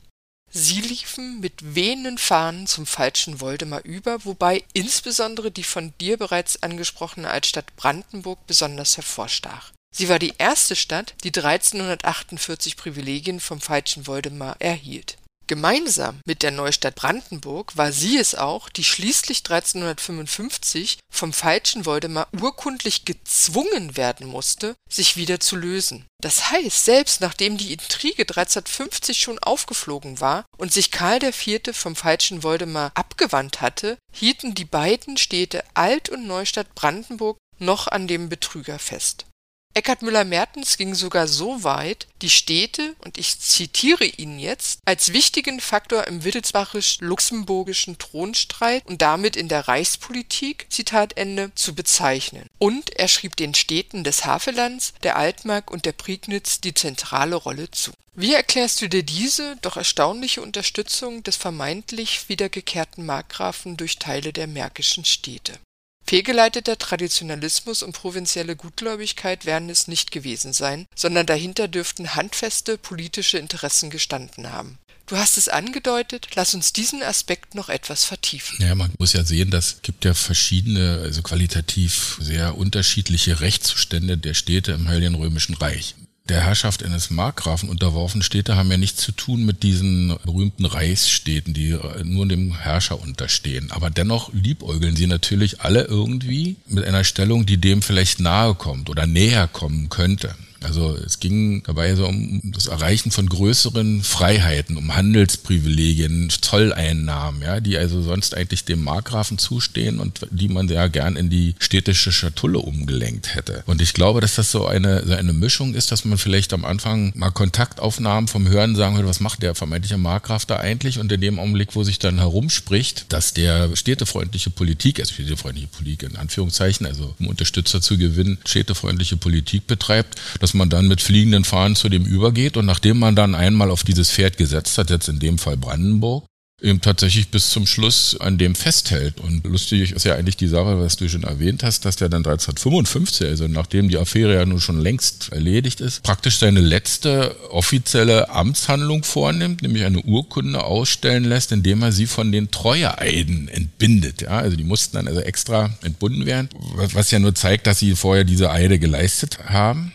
Sie 0.50 0.80
liefen 0.80 1.40
mit 1.40 1.74
wehenden 1.74 2.18
Fahnen 2.18 2.66
zum 2.66 2.84
falschen 2.84 3.40
Woldemar 3.40 3.84
über, 3.84 4.24
wobei 4.24 4.64
insbesondere 4.74 5.50
die 5.50 5.64
von 5.64 5.94
dir 5.98 6.18
bereits 6.18 6.62
angesprochene 6.62 7.30
Altstadt 7.30 7.74
Brandenburg 7.76 8.46
besonders 8.46 8.96
hervorstach. 8.96 9.71
Sie 9.94 10.08
war 10.08 10.18
die 10.18 10.34
erste 10.38 10.74
Stadt, 10.74 11.14
die 11.22 11.28
1348 11.28 12.76
Privilegien 12.76 13.40
vom 13.40 13.60
falschen 13.60 14.06
Woldemar 14.06 14.56
erhielt. 14.58 15.18
Gemeinsam 15.48 16.20
mit 16.24 16.42
der 16.42 16.50
Neustadt 16.50 16.94
Brandenburg 16.94 17.76
war 17.76 17.92
sie 17.92 18.16
es 18.16 18.34
auch, 18.34 18.70
die 18.70 18.84
schließlich 18.84 19.40
1355 19.40 20.98
vom 21.12 21.34
falschen 21.34 21.84
Woldemar 21.84 22.28
urkundlich 22.40 23.04
gezwungen 23.04 23.96
werden 23.96 24.26
musste, 24.28 24.76
sich 24.88 25.16
wieder 25.16 25.40
zu 25.40 25.56
lösen. 25.56 26.06
Das 26.22 26.50
heißt, 26.50 26.86
selbst 26.86 27.20
nachdem 27.20 27.58
die 27.58 27.74
Intrige 27.74 28.22
1350 28.22 29.18
schon 29.18 29.38
aufgeflogen 29.40 30.20
war 30.20 30.46
und 30.56 30.72
sich 30.72 30.90
Karl 30.90 31.22
IV. 31.22 31.60
vom 31.72 31.96
falschen 31.96 32.42
Woldemar 32.42 32.92
abgewandt 32.94 33.60
hatte, 33.60 33.98
hielten 34.10 34.54
die 34.54 34.64
beiden 34.64 35.18
Städte 35.18 35.64
Alt- 35.74 36.08
und 36.08 36.26
Neustadt 36.26 36.74
Brandenburg 36.74 37.36
noch 37.58 37.88
an 37.88 38.08
dem 38.08 38.30
Betrüger 38.30 38.78
fest. 38.78 39.26
Eckhard 39.74 40.02
Müller-Mertens 40.02 40.76
ging 40.76 40.94
sogar 40.94 41.26
so 41.26 41.64
weit, 41.64 42.06
die 42.20 42.28
Städte, 42.28 42.94
und 42.98 43.16
ich 43.16 43.38
zitiere 43.40 44.04
ihn 44.04 44.38
jetzt, 44.38 44.80
als 44.84 45.14
wichtigen 45.14 45.60
Faktor 45.60 46.06
im 46.06 46.24
wittelsbachisch-luxemburgischen 46.24 47.96
Thronstreit 47.96 48.84
und 48.86 49.00
damit 49.00 49.34
in 49.34 49.48
der 49.48 49.68
Reichspolitik, 49.68 50.66
Zitat 50.68 51.16
Ende, 51.16 51.52
zu 51.54 51.74
bezeichnen. 51.74 52.46
Und 52.58 52.90
er 52.96 53.08
schrieb 53.08 53.36
den 53.36 53.54
Städten 53.54 54.04
des 54.04 54.26
Havellands, 54.26 54.92
der 55.02 55.16
Altmark 55.16 55.70
und 55.70 55.86
der 55.86 55.92
Prignitz 55.92 56.60
die 56.60 56.74
zentrale 56.74 57.36
Rolle 57.36 57.70
zu. 57.70 57.92
Wie 58.14 58.34
erklärst 58.34 58.82
du 58.82 58.90
dir 58.90 59.02
diese 59.02 59.56
doch 59.62 59.78
erstaunliche 59.78 60.42
Unterstützung 60.42 61.22
des 61.22 61.36
vermeintlich 61.36 62.28
wiedergekehrten 62.28 63.06
Markgrafen 63.06 63.78
durch 63.78 63.98
Teile 63.98 64.34
der 64.34 64.46
märkischen 64.46 65.06
Städte? 65.06 65.58
Fehlgeleiteter 66.06 66.78
Traditionalismus 66.78 67.82
und 67.82 67.92
provinzielle 67.92 68.56
Gutgläubigkeit 68.56 69.46
werden 69.46 69.70
es 69.70 69.88
nicht 69.88 70.10
gewesen 70.10 70.52
sein, 70.52 70.86
sondern 70.94 71.26
dahinter 71.26 71.68
dürften 71.68 72.14
handfeste 72.14 72.76
politische 72.78 73.38
Interessen 73.38 73.90
gestanden 73.90 74.52
haben. 74.52 74.78
Du 75.06 75.16
hast 75.16 75.36
es 75.36 75.48
angedeutet, 75.48 76.28
lass 76.36 76.54
uns 76.54 76.72
diesen 76.72 77.02
Aspekt 77.02 77.54
noch 77.54 77.68
etwas 77.68 78.04
vertiefen. 78.04 78.58
Ja, 78.60 78.74
man 78.74 78.92
muss 78.98 79.12
ja 79.12 79.24
sehen, 79.24 79.50
das 79.50 79.82
gibt 79.82 80.04
ja 80.04 80.14
verschiedene, 80.14 81.00
also 81.02 81.22
qualitativ 81.22 82.18
sehr 82.20 82.56
unterschiedliche 82.56 83.40
Rechtszustände 83.40 84.16
der 84.16 84.34
Städte 84.34 84.72
im 84.72 84.88
Heiligen 84.88 85.14
Römischen 85.14 85.54
Reich 85.54 85.94
der 86.28 86.40
Herrschaft 86.40 86.84
eines 86.84 87.10
Markgrafen 87.10 87.68
unterworfen 87.68 88.22
Städte 88.22 88.56
haben 88.56 88.70
ja 88.70 88.76
nichts 88.76 89.02
zu 89.02 89.12
tun 89.12 89.44
mit 89.44 89.62
diesen 89.62 90.16
berühmten 90.24 90.66
Reichsstädten, 90.66 91.52
die 91.52 91.76
nur 92.04 92.26
dem 92.26 92.56
Herrscher 92.56 93.00
unterstehen. 93.00 93.70
Aber 93.72 93.90
dennoch 93.90 94.32
liebäugeln 94.32 94.94
sie 94.94 95.08
natürlich 95.08 95.60
alle 95.60 95.84
irgendwie 95.84 96.56
mit 96.66 96.84
einer 96.84 97.04
Stellung, 97.04 97.44
die 97.44 97.58
dem 97.58 97.82
vielleicht 97.82 98.20
nahe 98.20 98.54
kommt 98.54 98.88
oder 98.88 99.06
näher 99.06 99.48
kommen 99.48 99.88
könnte. 99.88 100.34
Also 100.64 100.96
es 100.96 101.20
ging 101.20 101.62
dabei 101.64 101.94
so 101.94 102.06
um 102.06 102.40
das 102.44 102.66
Erreichen 102.66 103.10
von 103.10 103.28
größeren 103.28 104.02
Freiheiten, 104.02 104.76
um 104.76 104.94
Handelsprivilegien, 104.94 106.30
Zolleinnahmen, 106.30 107.42
ja, 107.42 107.60
die 107.60 107.76
also 107.76 108.02
sonst 108.02 108.36
eigentlich 108.36 108.64
dem 108.64 108.82
Markgrafen 108.82 109.38
zustehen 109.38 109.98
und 109.98 110.26
die 110.30 110.48
man 110.48 110.68
ja 110.68 110.86
gern 110.88 111.16
in 111.16 111.30
die 111.30 111.54
städtische 111.58 112.12
Schatulle 112.12 112.58
umgelenkt 112.58 113.34
hätte. 113.34 113.62
Und 113.66 113.80
ich 113.80 113.94
glaube, 113.94 114.20
dass 114.20 114.36
das 114.36 114.50
so 114.50 114.66
eine, 114.66 115.06
so 115.06 115.14
eine 115.14 115.32
Mischung 115.32 115.74
ist, 115.74 115.92
dass 115.92 116.04
man 116.04 116.18
vielleicht 116.18 116.52
am 116.52 116.64
Anfang 116.64 117.12
mal 117.16 117.30
Kontaktaufnahmen 117.30 118.28
vom 118.28 118.48
Hören 118.48 118.76
sagen 118.76 118.96
hört, 118.96 119.06
was 119.06 119.20
macht 119.20 119.42
der 119.42 119.54
vermeintliche 119.54 119.98
Markgraf 119.98 120.44
da 120.44 120.58
eigentlich? 120.58 120.98
Und 120.98 121.10
in 121.12 121.20
dem 121.20 121.38
Augenblick, 121.38 121.74
wo 121.74 121.84
sich 121.84 121.98
dann 121.98 122.18
herumspricht, 122.18 123.06
dass 123.08 123.34
der 123.34 123.74
städtefreundliche 123.76 124.50
Politik, 124.50 125.00
also 125.00 125.14
städtefreundliche 125.14 125.68
Politik 125.68 126.02
in 126.04 126.16
Anführungszeichen, 126.16 126.86
also 126.86 127.14
um 127.18 127.28
Unterstützer 127.28 127.80
zu 127.80 127.98
gewinnen, 127.98 128.38
städtefreundliche 128.44 129.16
Politik 129.16 129.66
betreibt, 129.66 130.20
dass 130.40 130.51
dass 130.52 130.58
man 130.58 130.68
dann 130.68 130.86
mit 130.86 131.00
fliegenden 131.00 131.44
Fahnen 131.44 131.76
zu 131.76 131.88
dem 131.88 132.04
übergeht 132.04 132.58
und 132.58 132.66
nachdem 132.66 132.98
man 132.98 133.16
dann 133.16 133.34
einmal 133.34 133.70
auf 133.70 133.84
dieses 133.84 134.10
Pferd 134.10 134.36
gesetzt 134.36 134.76
hat, 134.76 134.90
jetzt 134.90 135.08
in 135.08 135.18
dem 135.18 135.38
Fall 135.38 135.56
Brandenburg, 135.56 136.26
eben 136.60 136.82
tatsächlich 136.82 137.30
bis 137.30 137.48
zum 137.48 137.66
Schluss 137.66 138.18
an 138.20 138.36
dem 138.36 138.54
festhält. 138.54 139.18
Und 139.18 139.46
lustig 139.46 139.92
ist 139.92 140.04
ja 140.04 140.14
eigentlich 140.14 140.36
die 140.36 140.48
Sache, 140.48 140.78
was 140.78 140.96
du 140.96 141.08
schon 141.08 141.22
erwähnt 141.22 141.62
hast, 141.62 141.86
dass 141.86 141.96
der 141.96 142.10
dann 142.10 142.18
1355, 142.18 143.28
also 143.28 143.48
nachdem 143.48 143.88
die 143.88 143.96
Affäre 143.96 144.34
ja 144.34 144.44
nun 144.44 144.60
schon 144.60 144.78
längst 144.78 145.32
erledigt 145.32 145.80
ist, 145.80 146.02
praktisch 146.02 146.36
seine 146.36 146.60
letzte 146.60 147.34
offizielle 147.50 148.28
Amtshandlung 148.28 149.04
vornimmt, 149.04 149.62
nämlich 149.62 149.84
eine 149.84 150.02
Urkunde 150.02 150.62
ausstellen 150.62 151.24
lässt, 151.24 151.50
indem 151.50 151.80
er 151.80 151.92
sie 151.92 152.06
von 152.06 152.30
den 152.30 152.50
Treueeiden 152.50 153.48
entbindet. 153.48 154.20
Ja, 154.20 154.36
also 154.36 154.54
die 154.54 154.64
mussten 154.64 154.98
dann 154.98 155.08
also 155.08 155.20
extra 155.20 155.70
entbunden 155.82 156.26
werden, 156.26 156.50
was 156.92 157.10
ja 157.10 157.18
nur 157.20 157.34
zeigt, 157.34 157.66
dass 157.66 157.78
sie 157.78 157.96
vorher 157.96 158.24
diese 158.24 158.50
Eide 158.50 158.78
geleistet 158.78 159.38
haben 159.46 159.92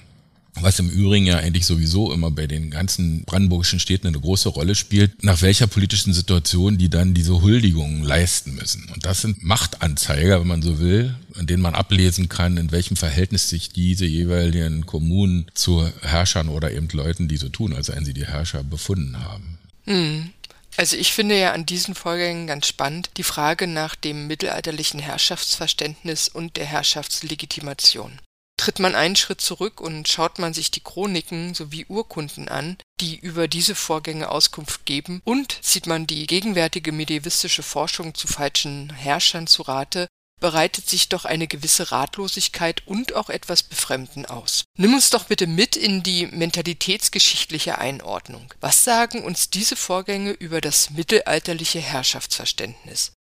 was 0.61 0.79
im 0.79 0.89
Übrigen 0.89 1.25
ja 1.25 1.37
eigentlich 1.37 1.65
sowieso 1.65 2.11
immer 2.13 2.31
bei 2.31 2.47
den 2.47 2.71
ganzen 2.71 3.23
brandenburgischen 3.23 3.79
Städten 3.79 4.07
eine 4.07 4.19
große 4.19 4.49
Rolle 4.49 4.75
spielt, 4.75 5.23
nach 5.23 5.41
welcher 5.41 5.67
politischen 5.67 6.13
Situation 6.13 6.77
die 6.77 6.89
dann 6.89 7.13
diese 7.13 7.41
Huldigungen 7.41 8.03
leisten 8.03 8.55
müssen. 8.55 8.89
Und 8.93 9.05
das 9.05 9.21
sind 9.21 9.43
Machtanzeiger, 9.43 10.39
wenn 10.39 10.47
man 10.47 10.61
so 10.61 10.79
will, 10.79 11.15
in 11.39 11.47
denen 11.47 11.61
man 11.61 11.75
ablesen 11.75 12.29
kann, 12.29 12.57
in 12.57 12.71
welchem 12.71 12.97
Verhältnis 12.97 13.49
sich 13.49 13.69
diese 13.69 14.05
jeweiligen 14.05 14.85
Kommunen 14.85 15.47
zu 15.53 15.89
Herrschern 16.01 16.49
oder 16.49 16.71
eben 16.71 16.87
Leuten, 16.91 17.27
die 17.27 17.37
so 17.37 17.49
tun, 17.49 17.73
als 17.73 17.87
seien 17.87 18.05
sie 18.05 18.13
die 18.13 18.25
Herrscher, 18.25 18.63
befunden 18.63 19.23
haben. 19.23 19.57
Hm. 19.85 20.31
Also 20.77 20.95
ich 20.95 21.11
finde 21.11 21.39
ja 21.39 21.53
an 21.53 21.65
diesen 21.65 21.95
Vorgängen 21.95 22.45
ganz 22.45 22.67
spannend 22.67 23.09
die 23.17 23.23
Frage 23.23 23.65
nach 23.65 23.95
dem 23.95 24.27
mittelalterlichen 24.27 24.99
Herrschaftsverständnis 24.99 26.27
und 26.27 26.55
der 26.55 26.65
Herrschaftslegitimation. 26.65 28.19
Tritt 28.57 28.79
man 28.79 28.95
einen 28.95 29.15
Schritt 29.15 29.39
zurück 29.39 29.79
und 29.79 30.07
schaut 30.07 30.39
man 30.39 30.53
sich 30.53 30.71
die 30.71 30.83
Chroniken 30.83 31.53
sowie 31.53 31.85
Urkunden 31.87 32.49
an, 32.49 32.77
die 32.99 33.15
über 33.15 33.47
diese 33.47 33.75
Vorgänge 33.75 34.29
Auskunft 34.29 34.85
geben, 34.85 35.21
und 35.23 35.59
zieht 35.61 35.85
man 35.85 36.07
die 36.07 36.25
gegenwärtige 36.25 36.91
medievistische 36.91 37.63
Forschung 37.63 38.15
zu 38.15 38.27
falschen 38.27 38.89
Herrschern 38.89 39.45
zu 39.45 39.61
Rate, 39.61 40.07
bereitet 40.39 40.87
sich 40.89 41.09
doch 41.09 41.25
eine 41.25 41.47
gewisse 41.47 41.91
Ratlosigkeit 41.91 42.85
und 42.85 43.15
auch 43.15 43.29
etwas 43.29 43.63
Befremden 43.63 44.25
aus. 44.25 44.65
Nimm 44.77 44.93
uns 44.93 45.09
doch 45.09 45.25
bitte 45.25 45.47
mit 45.47 45.75
in 45.75 46.03
die 46.03 46.27
mentalitätsgeschichtliche 46.27 47.77
Einordnung. 47.77 48.53
Was 48.59 48.83
sagen 48.83 49.23
uns 49.23 49.49
diese 49.49 49.75
Vorgänge 49.75 50.31
über 50.31 50.61
das 50.61 50.91
mittelalterliche 50.91 51.79
Herrschaftsverständnis? 51.79 53.13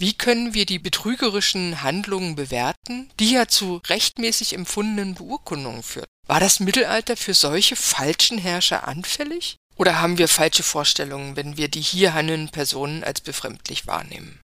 Wie 0.00 0.12
können 0.12 0.54
wir 0.54 0.64
die 0.64 0.78
betrügerischen 0.78 1.82
Handlungen 1.82 2.36
bewerten, 2.36 3.10
die 3.18 3.32
ja 3.32 3.48
zu 3.48 3.82
rechtmäßig 3.88 4.54
empfundenen 4.54 5.16
Beurkundungen 5.16 5.82
führten? 5.82 6.12
War 6.28 6.38
das 6.38 6.60
Mittelalter 6.60 7.16
für 7.16 7.34
solche 7.34 7.74
falschen 7.74 8.38
Herrscher 8.38 8.86
anfällig? 8.86 9.56
Oder 9.74 10.00
haben 10.00 10.16
wir 10.16 10.28
falsche 10.28 10.62
Vorstellungen, 10.62 11.34
wenn 11.34 11.56
wir 11.56 11.66
die 11.66 11.80
hier 11.80 12.14
handelnden 12.14 12.50
Personen 12.50 13.02
als 13.02 13.20
befremdlich 13.20 13.88
wahrnehmen? 13.88 14.38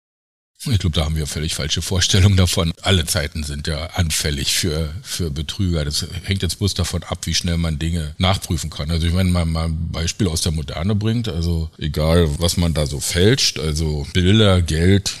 Ich 0.70 0.78
glaube, 0.78 0.94
da 0.94 1.04
haben 1.04 1.16
wir 1.16 1.26
völlig 1.26 1.54
falsche 1.54 1.82
Vorstellungen 1.82 2.36
davon. 2.36 2.72
Alle 2.82 3.04
Zeiten 3.04 3.42
sind 3.42 3.66
ja 3.66 3.86
anfällig 3.86 4.54
für, 4.54 4.94
für 5.02 5.30
Betrüger. 5.30 5.84
Das 5.84 6.06
hängt 6.22 6.42
jetzt 6.42 6.60
bloß 6.60 6.74
davon 6.74 7.02
ab, 7.02 7.26
wie 7.26 7.34
schnell 7.34 7.58
man 7.58 7.78
Dinge 7.80 8.14
nachprüfen 8.16 8.70
kann. 8.70 8.90
Also 8.90 9.06
ich 9.06 9.12
meine, 9.12 9.30
mal, 9.30 9.44
mal 9.44 9.66
ein 9.66 9.90
Beispiel 9.90 10.28
aus 10.28 10.40
der 10.40 10.52
Moderne 10.52 10.94
bringt, 10.94 11.28
also 11.28 11.68
egal, 11.78 12.38
was 12.38 12.56
man 12.56 12.74
da 12.74 12.86
so 12.86 13.00
fälscht, 13.00 13.58
also 13.58 14.06
Bilder, 14.12 14.62
Geld, 14.62 15.12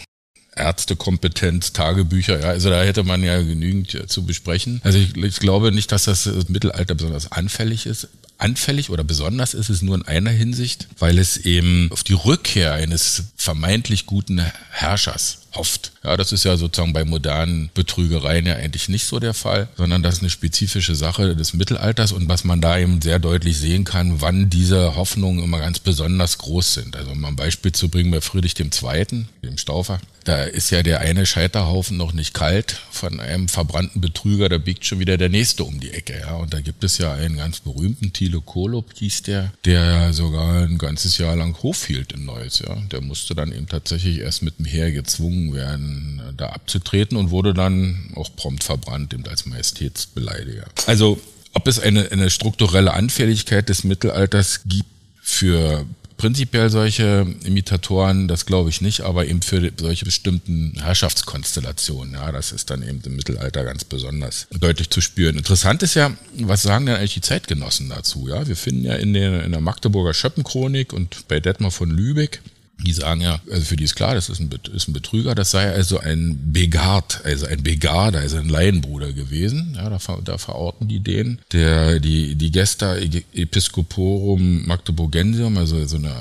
Ärztekompetenz, 0.54 1.72
Tagebücher, 1.72 2.40
ja, 2.40 2.48
also 2.48 2.68
da 2.68 2.82
hätte 2.82 3.04
man 3.04 3.22
ja 3.22 3.40
genügend 3.40 4.10
zu 4.10 4.24
besprechen. 4.24 4.80
Also 4.84 4.98
ich, 4.98 5.16
ich 5.16 5.38
glaube 5.38 5.72
nicht, 5.72 5.92
dass 5.92 6.04
das 6.04 6.26
Mittelalter 6.48 6.94
besonders 6.94 7.32
anfällig 7.32 7.86
ist. 7.86 8.08
Anfällig 8.38 8.90
oder 8.90 9.04
besonders 9.04 9.54
ist 9.54 9.70
es 9.70 9.82
nur 9.82 9.94
in 9.94 10.02
einer 10.02 10.30
Hinsicht, 10.30 10.88
weil 10.98 11.18
es 11.18 11.36
eben 11.36 11.88
auf 11.92 12.02
die 12.02 12.14
Rückkehr 12.14 12.74
eines 12.74 13.24
vermeintlich 13.36 14.04
guten 14.04 14.42
Herrschers 14.70 15.38
oft. 15.54 15.92
Ja, 16.02 16.16
das 16.16 16.32
ist 16.32 16.44
ja 16.44 16.56
sozusagen 16.56 16.92
bei 16.92 17.04
modernen 17.04 17.70
Betrügereien 17.74 18.46
ja 18.46 18.56
eigentlich 18.56 18.88
nicht 18.88 19.06
so 19.06 19.20
der 19.20 19.34
Fall, 19.34 19.68
sondern 19.76 20.02
das 20.02 20.14
ist 20.16 20.20
eine 20.20 20.30
spezifische 20.30 20.94
Sache 20.94 21.36
des 21.36 21.54
Mittelalters 21.54 22.12
und 22.12 22.28
was 22.28 22.44
man 22.44 22.60
da 22.60 22.78
eben 22.78 23.00
sehr 23.00 23.18
deutlich 23.18 23.58
sehen 23.58 23.84
kann, 23.84 24.20
wann 24.20 24.50
diese 24.50 24.96
Hoffnungen 24.96 25.44
immer 25.44 25.60
ganz 25.60 25.78
besonders 25.78 26.38
groß 26.38 26.74
sind. 26.74 26.96
Also 26.96 27.12
um 27.12 27.24
ein 27.24 27.36
Beispiel 27.36 27.72
zu 27.72 27.88
bringen 27.88 28.10
bei 28.10 28.20
Friedrich 28.20 28.58
II., 28.58 29.26
dem 29.42 29.58
Staufer, 29.58 30.00
da 30.24 30.44
ist 30.44 30.70
ja 30.70 30.82
der 30.82 31.00
eine 31.00 31.26
Scheiterhaufen 31.26 31.96
noch 31.96 32.12
nicht 32.12 32.34
kalt 32.34 32.80
von 32.90 33.20
einem 33.20 33.48
verbrannten 33.48 34.00
Betrüger, 34.00 34.48
da 34.48 34.58
biegt 34.58 34.84
schon 34.84 34.98
wieder 34.98 35.16
der 35.16 35.28
nächste 35.28 35.64
um 35.64 35.80
die 35.80 35.90
Ecke. 35.90 36.18
Ja. 36.20 36.36
Und 36.36 36.54
da 36.54 36.60
gibt 36.60 36.84
es 36.84 36.98
ja 36.98 37.12
einen 37.12 37.36
ganz 37.36 37.60
berühmten, 37.60 38.12
Thilo 38.12 38.40
Kolob 38.40 38.92
hieß 38.94 39.22
der, 39.22 39.52
der 39.64 40.12
sogar 40.12 40.62
ein 40.62 40.78
ganzes 40.78 41.18
Jahr 41.18 41.36
lang 41.36 41.56
Hof 41.62 41.86
hielt 41.86 42.12
in 42.12 42.24
Neuss. 42.24 42.60
Ja. 42.60 42.76
Der 42.90 43.00
musste 43.00 43.34
dann 43.34 43.52
eben 43.52 43.68
tatsächlich 43.68 44.18
erst 44.18 44.42
mit 44.42 44.58
dem 44.58 44.66
Heer 44.66 44.92
gezwungen 44.92 45.54
werden, 45.54 46.22
da 46.36 46.46
abzutreten 46.46 47.16
und 47.16 47.30
wurde 47.30 47.54
dann 47.54 48.12
auch 48.14 48.34
prompt 48.36 48.64
verbrannt, 48.64 49.14
eben 49.14 49.26
als 49.26 49.46
Majestätsbeleidiger. 49.46 50.66
Also 50.86 51.20
ob 51.54 51.66
es 51.66 51.78
eine, 51.78 52.10
eine 52.10 52.30
strukturelle 52.30 52.94
Anfälligkeit 52.94 53.68
des 53.68 53.84
Mittelalters 53.84 54.62
gibt 54.64 54.86
für 55.20 55.86
prinzipiell 56.22 56.70
solche 56.70 57.26
Imitatoren, 57.42 58.28
das 58.28 58.46
glaube 58.46 58.70
ich 58.70 58.80
nicht, 58.80 59.00
aber 59.00 59.26
eben 59.26 59.42
für 59.42 59.72
solche 59.76 60.04
bestimmten 60.04 60.74
Herrschaftskonstellationen. 60.80 62.14
Ja, 62.14 62.30
das 62.30 62.52
ist 62.52 62.70
dann 62.70 62.88
eben 62.88 63.02
im 63.04 63.16
Mittelalter 63.16 63.64
ganz 63.64 63.82
besonders 63.82 64.46
deutlich 64.52 64.88
zu 64.88 65.00
spüren. 65.00 65.36
Interessant 65.36 65.82
ist 65.82 65.94
ja, 65.94 66.12
was 66.38 66.62
sagen 66.62 66.86
denn 66.86 66.94
eigentlich 66.94 67.14
die 67.14 67.22
Zeitgenossen 67.22 67.88
dazu? 67.88 68.28
Ja, 68.28 68.46
wir 68.46 68.54
finden 68.54 68.84
ja 68.84 68.94
in 68.94 69.14
der, 69.14 69.42
in 69.42 69.50
der 69.50 69.60
Magdeburger 69.60 70.14
Schöppenchronik 70.14 70.92
und 70.92 71.26
bei 71.26 71.40
Detmar 71.40 71.72
von 71.72 71.90
Lübeck 71.90 72.40
die 72.82 72.92
sagen 72.92 73.20
ja, 73.20 73.40
also 73.50 73.64
für 73.64 73.76
die 73.76 73.84
ist 73.84 73.94
klar, 73.94 74.14
das 74.14 74.28
ist 74.28 74.40
ein, 74.40 74.50
ist 74.74 74.88
ein 74.88 74.92
Betrüger, 74.92 75.34
das 75.34 75.50
sei 75.50 75.70
also 75.72 75.98
ein 75.98 76.52
Begard, 76.52 77.20
also 77.24 77.46
ein 77.46 77.62
Begarder, 77.62 78.20
also 78.20 78.36
ein 78.36 78.48
Laienbruder 78.48 79.12
gewesen. 79.12 79.74
Ja, 79.76 79.88
da, 79.88 79.98
da 80.24 80.38
verorten 80.38 80.88
die 80.88 81.00
den. 81.00 81.38
Der, 81.52 82.00
die, 82.00 82.34
die 82.34 82.50
Gesta 82.50 82.96
Episcoporum 82.96 84.66
Magdeburgensium, 84.66 85.56
also 85.56 85.84
so 85.86 85.96
eine 85.96 86.14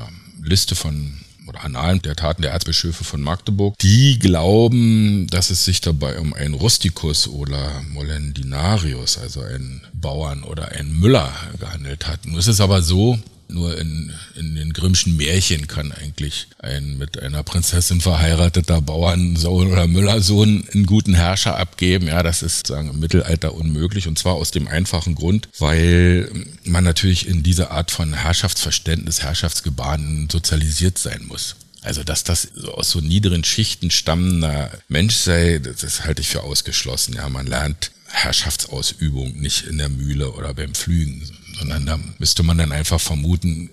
Liste 0.44 0.76
von 0.76 1.14
oder 1.48 1.64
Annalen 1.64 2.02
der 2.02 2.16
Taten 2.16 2.42
der 2.42 2.52
Erzbischöfe 2.52 3.04
von 3.04 3.22
Magdeburg, 3.22 3.78
die 3.80 4.20
glauben, 4.20 5.28
dass 5.28 5.50
es 5.50 5.66
sich 5.66 5.82
dabei 5.82 6.20
um 6.20 6.34
einen 6.34 6.54
Rusticus 6.54 7.28
oder 7.28 7.82
Molendinarius, 7.92 9.18
also 9.18 9.42
einen 9.42 9.82
Bauern 9.94 10.44
oder 10.44 10.70
einen 10.70 10.98
Müller 10.98 11.34
gehandelt 11.60 12.08
hat. 12.08 12.26
Nun 12.26 12.40
ist 12.40 12.48
es 12.48 12.62
aber 12.62 12.82
so, 12.82 13.20
nur 13.52 13.78
in, 13.78 14.12
in 14.36 14.56
den 14.56 14.74
Grimmschen 14.74 15.18
Märchen 15.18 15.68
kann 15.68 15.92
eigentlich 15.92 16.48
ein 16.60 16.98
mit 16.98 17.20
einer 17.20 17.44
Prinzessin 17.44 18.02
verheirateter 18.02 18.82
Bauernsohn 18.82 19.72
oder 19.72 19.88
Müllersohn 19.88 20.68
einen 20.74 20.86
guten 20.86 21.14
Herrscher 21.14 21.58
abgeben. 21.58 22.08
Ja, 22.08 22.24
das 22.24 22.42
ist 22.42 22.68
sagen 22.68 22.90
im 22.90 23.00
Mittelalter 23.00 23.54
unmöglich 23.54 24.08
und 24.08 24.18
zwar 24.18 24.36
aus 24.36 24.52
dem 24.52 24.68
einfachen 24.68 25.16
Grund, 25.16 25.50
weil 25.60 26.30
man 26.64 26.84
natürlich 26.84 27.28
in 27.28 27.44
dieser 27.44 27.72
Art 27.72 27.92
von 27.92 28.14
Herrschaftsverständnis, 28.14 29.22
Herrschaftsgebaren 29.22 30.30
sozialisiert 30.32 30.98
sein 30.98 31.26
muss. 31.28 31.56
Also, 31.84 32.04
dass 32.04 32.24
das 32.24 32.56
aus 32.66 32.92
so 32.92 33.00
niederen 33.00 33.44
Schichten 33.44 33.90
stammender 33.90 34.72
Mensch 34.88 35.16
sei, 35.16 35.60
das 35.60 36.04
halte 36.04 36.22
ich 36.22 36.28
für 36.28 36.44
ausgeschlossen. 36.44 37.16
Ja, 37.16 37.28
man 37.28 37.48
lernt 37.48 37.92
Herrschaftsausübung 38.08 39.40
nicht 39.40 39.64
in 39.64 39.78
der 39.78 39.90
Mühle 39.90 40.32
oder 40.32 40.54
beim 40.54 40.76
Pflügen, 40.76 41.24
sondern 41.62 41.86
da 41.86 42.00
müsste 42.18 42.42
man 42.42 42.58
dann 42.58 42.72
einfach 42.72 43.00
vermuten, 43.00 43.70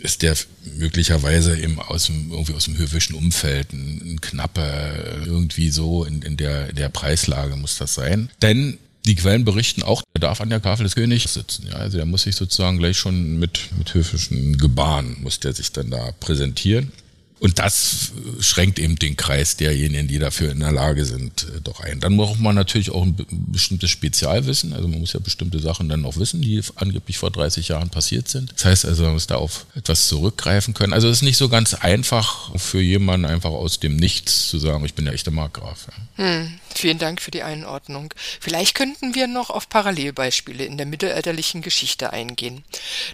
ist 0.00 0.22
der 0.22 0.34
möglicherweise 0.78 1.58
eben 1.58 1.78
aus 1.78 2.06
dem, 2.06 2.30
irgendwie 2.30 2.54
aus 2.54 2.64
dem 2.64 2.78
höfischen 2.78 3.14
Umfeld, 3.14 3.72
ein, 3.72 4.14
ein 4.14 4.20
Knappe, 4.20 5.22
irgendwie 5.26 5.68
so 5.70 6.04
in, 6.04 6.22
in, 6.22 6.36
der, 6.36 6.70
in 6.70 6.76
der 6.76 6.88
Preislage 6.88 7.56
muss 7.56 7.76
das 7.76 7.94
sein. 7.94 8.30
Denn 8.40 8.78
die 9.04 9.14
Quellen 9.14 9.44
berichten 9.44 9.82
auch, 9.82 10.02
er 10.14 10.20
darf 10.20 10.40
an 10.40 10.50
der 10.50 10.62
Tafel 10.62 10.84
des 10.84 10.94
Königs 10.94 11.34
sitzen. 11.34 11.66
Ja, 11.66 11.74
also 11.74 11.98
er 11.98 12.06
muss 12.06 12.22
sich 12.22 12.36
sozusagen 12.36 12.78
gleich 12.78 12.96
schon 12.96 13.38
mit, 13.38 13.68
mit 13.76 13.92
höfischen 13.92 14.56
Gebaren, 14.56 15.16
muss 15.20 15.40
der 15.40 15.52
sich 15.52 15.72
dann 15.72 15.90
da 15.90 16.12
präsentieren. 16.20 16.92
Und 17.40 17.58
das 17.58 18.12
schränkt 18.40 18.78
eben 18.78 18.96
den 18.96 19.16
Kreis 19.16 19.56
derjenigen, 19.56 20.08
die 20.08 20.18
dafür 20.18 20.50
in 20.50 20.60
der 20.60 20.72
Lage 20.72 21.04
sind, 21.04 21.44
äh, 21.44 21.60
doch 21.62 21.80
ein. 21.80 22.00
Dann 22.00 22.16
braucht 22.16 22.40
man 22.40 22.54
natürlich 22.54 22.90
auch 22.90 23.02
ein 23.02 23.16
bestimmtes 23.30 23.90
Spezialwissen. 23.90 24.72
Also 24.72 24.88
man 24.88 25.00
muss 25.00 25.12
ja 25.12 25.20
bestimmte 25.20 25.60
Sachen 25.60 25.88
dann 25.88 26.04
auch 26.04 26.16
wissen, 26.16 26.42
die 26.42 26.60
angeblich 26.74 27.18
vor 27.18 27.30
30 27.30 27.68
Jahren 27.68 27.90
passiert 27.90 28.28
sind. 28.28 28.52
Das 28.54 28.64
heißt 28.64 28.86
also, 28.86 29.04
man 29.04 29.12
muss 29.12 29.26
da 29.26 29.36
auf 29.36 29.66
etwas 29.74 30.08
zurückgreifen 30.08 30.74
können. 30.74 30.92
Also 30.92 31.08
es 31.08 31.18
ist 31.18 31.22
nicht 31.22 31.36
so 31.36 31.48
ganz 31.48 31.74
einfach 31.74 32.56
für 32.56 32.80
jemanden 32.80 33.26
einfach 33.26 33.50
aus 33.50 33.78
dem 33.78 33.96
Nichts 33.96 34.48
zu 34.48 34.58
sagen, 34.58 34.84
ich 34.84 34.94
bin 34.94 35.04
der 35.04 35.14
echte 35.14 35.30
Markgraf. 35.30 35.88
Hm, 36.16 36.58
vielen 36.74 36.98
Dank 36.98 37.20
für 37.20 37.30
die 37.30 37.42
Einordnung. 37.42 38.12
Vielleicht 38.40 38.74
könnten 38.74 39.14
wir 39.14 39.28
noch 39.28 39.50
auf 39.50 39.68
Parallelbeispiele 39.68 40.64
in 40.64 40.76
der 40.76 40.86
mittelalterlichen 40.86 41.62
Geschichte 41.62 42.12
eingehen. 42.12 42.64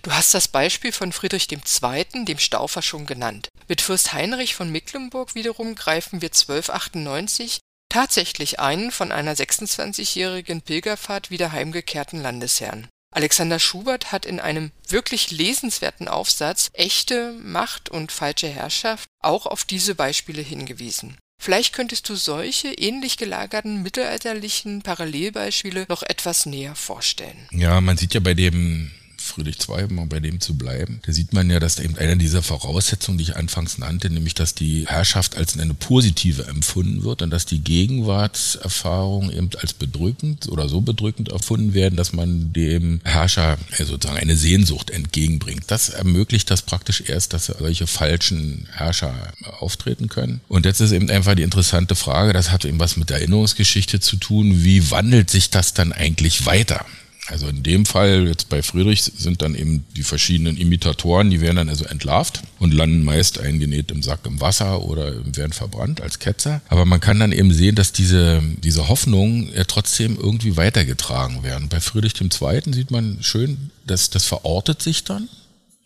Du 0.02 0.12
hast 0.12 0.32
das 0.32 0.48
Beispiel 0.48 0.92
von 0.92 1.12
Friedrich 1.12 1.48
II., 1.50 2.24
dem 2.24 2.38
Staufer, 2.38 2.80
schon 2.80 3.06
genannt. 3.06 3.50
Mit 3.68 3.80
Fürst 3.80 4.13
Heinrich 4.14 4.54
von 4.54 4.70
Mecklenburg 4.70 5.34
wiederum 5.34 5.74
greifen 5.74 6.22
wir 6.22 6.28
1298 6.28 7.58
tatsächlich 7.88 8.58
einen 8.58 8.90
von 8.90 9.12
einer 9.12 9.34
26-jährigen 9.34 10.62
Pilgerfahrt 10.62 11.30
wieder 11.30 11.52
heimgekehrten 11.52 12.20
Landesherrn. 12.20 12.88
Alexander 13.14 13.60
Schubert 13.60 14.10
hat 14.10 14.26
in 14.26 14.40
einem 14.40 14.72
wirklich 14.88 15.30
lesenswerten 15.30 16.08
Aufsatz 16.08 16.70
Echte 16.72 17.32
Macht 17.40 17.88
und 17.88 18.10
falsche 18.10 18.48
Herrschaft 18.48 19.08
auch 19.22 19.46
auf 19.46 19.64
diese 19.64 19.94
Beispiele 19.94 20.42
hingewiesen. 20.42 21.16
Vielleicht 21.40 21.74
könntest 21.74 22.08
du 22.08 22.16
solche 22.16 22.72
ähnlich 22.72 23.16
gelagerten 23.16 23.82
mittelalterlichen 23.82 24.82
Parallelbeispiele 24.82 25.86
noch 25.88 26.02
etwas 26.02 26.46
näher 26.46 26.74
vorstellen. 26.74 27.48
Ja, 27.52 27.80
man 27.80 27.96
sieht 27.96 28.14
ja 28.14 28.20
bei 28.20 28.34
dem 28.34 28.90
Friedrich 29.34 29.58
II, 29.68 29.98
um 29.98 30.08
bei 30.08 30.20
dem 30.20 30.40
zu 30.40 30.54
bleiben, 30.54 31.00
da 31.04 31.12
sieht 31.12 31.32
man 31.32 31.50
ja, 31.50 31.58
dass 31.58 31.78
eben 31.78 31.98
einer 31.98 32.16
dieser 32.16 32.42
Voraussetzungen, 32.42 33.18
die 33.18 33.24
ich 33.24 33.36
anfangs 33.36 33.78
nannte, 33.78 34.10
nämlich, 34.10 34.34
dass 34.34 34.54
die 34.54 34.86
Herrschaft 34.86 35.36
als 35.36 35.58
eine 35.58 35.74
positive 35.74 36.46
empfunden 36.46 37.02
wird 37.02 37.22
und 37.22 37.30
dass 37.30 37.46
die 37.46 37.60
Gegenwartserfahrungen 37.60 39.30
eben 39.30 39.50
als 39.60 39.72
bedrückend 39.72 40.48
oder 40.48 40.68
so 40.68 40.80
bedrückend 40.80 41.30
erfunden 41.30 41.74
werden, 41.74 41.96
dass 41.96 42.12
man 42.12 42.52
dem 42.52 43.00
Herrscher 43.04 43.58
sozusagen 43.76 44.18
eine 44.18 44.36
Sehnsucht 44.36 44.90
entgegenbringt. 44.90 45.64
Das 45.66 45.88
ermöglicht 45.88 46.50
das 46.50 46.62
praktisch 46.62 47.02
erst, 47.06 47.32
dass 47.32 47.46
solche 47.46 47.86
falschen 47.86 48.68
Herrscher 48.72 49.32
auftreten 49.58 50.08
können. 50.08 50.40
Und 50.48 50.66
jetzt 50.66 50.80
ist 50.80 50.92
eben 50.92 51.10
einfach 51.10 51.34
die 51.34 51.42
interessante 51.42 51.94
Frage, 51.94 52.32
das 52.32 52.50
hat 52.50 52.64
eben 52.64 52.78
was 52.78 52.96
mit 52.96 53.10
der 53.10 53.18
Erinnerungsgeschichte 53.18 54.00
zu 54.00 54.16
tun, 54.16 54.64
wie 54.64 54.90
wandelt 54.90 55.30
sich 55.30 55.50
das 55.50 55.74
dann 55.74 55.92
eigentlich 55.92 56.46
weiter? 56.46 56.84
Also 57.26 57.48
in 57.48 57.62
dem 57.62 57.86
Fall, 57.86 58.26
jetzt 58.26 58.50
bei 58.50 58.62
Friedrich, 58.62 59.02
sind 59.02 59.40
dann 59.40 59.54
eben 59.54 59.84
die 59.96 60.02
verschiedenen 60.02 60.58
Imitatoren, 60.58 61.30
die 61.30 61.40
werden 61.40 61.56
dann 61.56 61.68
also 61.70 61.86
entlarvt 61.86 62.42
und 62.58 62.74
landen 62.74 63.02
meist 63.02 63.38
eingenäht 63.38 63.90
im 63.90 64.02
Sack 64.02 64.20
im 64.26 64.40
Wasser 64.42 64.82
oder 64.82 65.14
werden 65.34 65.52
verbrannt 65.52 66.02
als 66.02 66.18
Ketzer. 66.18 66.60
Aber 66.68 66.84
man 66.84 67.00
kann 67.00 67.18
dann 67.18 67.32
eben 67.32 67.52
sehen, 67.52 67.76
dass 67.76 67.92
diese, 67.92 68.42
diese 68.62 68.88
Hoffnungen 68.88 69.50
ja 69.54 69.64
trotzdem 69.64 70.18
irgendwie 70.20 70.58
weitergetragen 70.58 71.42
werden. 71.42 71.68
Bei 71.70 71.80
Friedrich 71.80 72.14
II. 72.20 72.72
sieht 72.72 72.90
man 72.90 73.18
schön, 73.22 73.70
dass 73.86 74.10
das 74.10 74.24
verortet 74.24 74.82
sich 74.82 75.04
dann. 75.04 75.28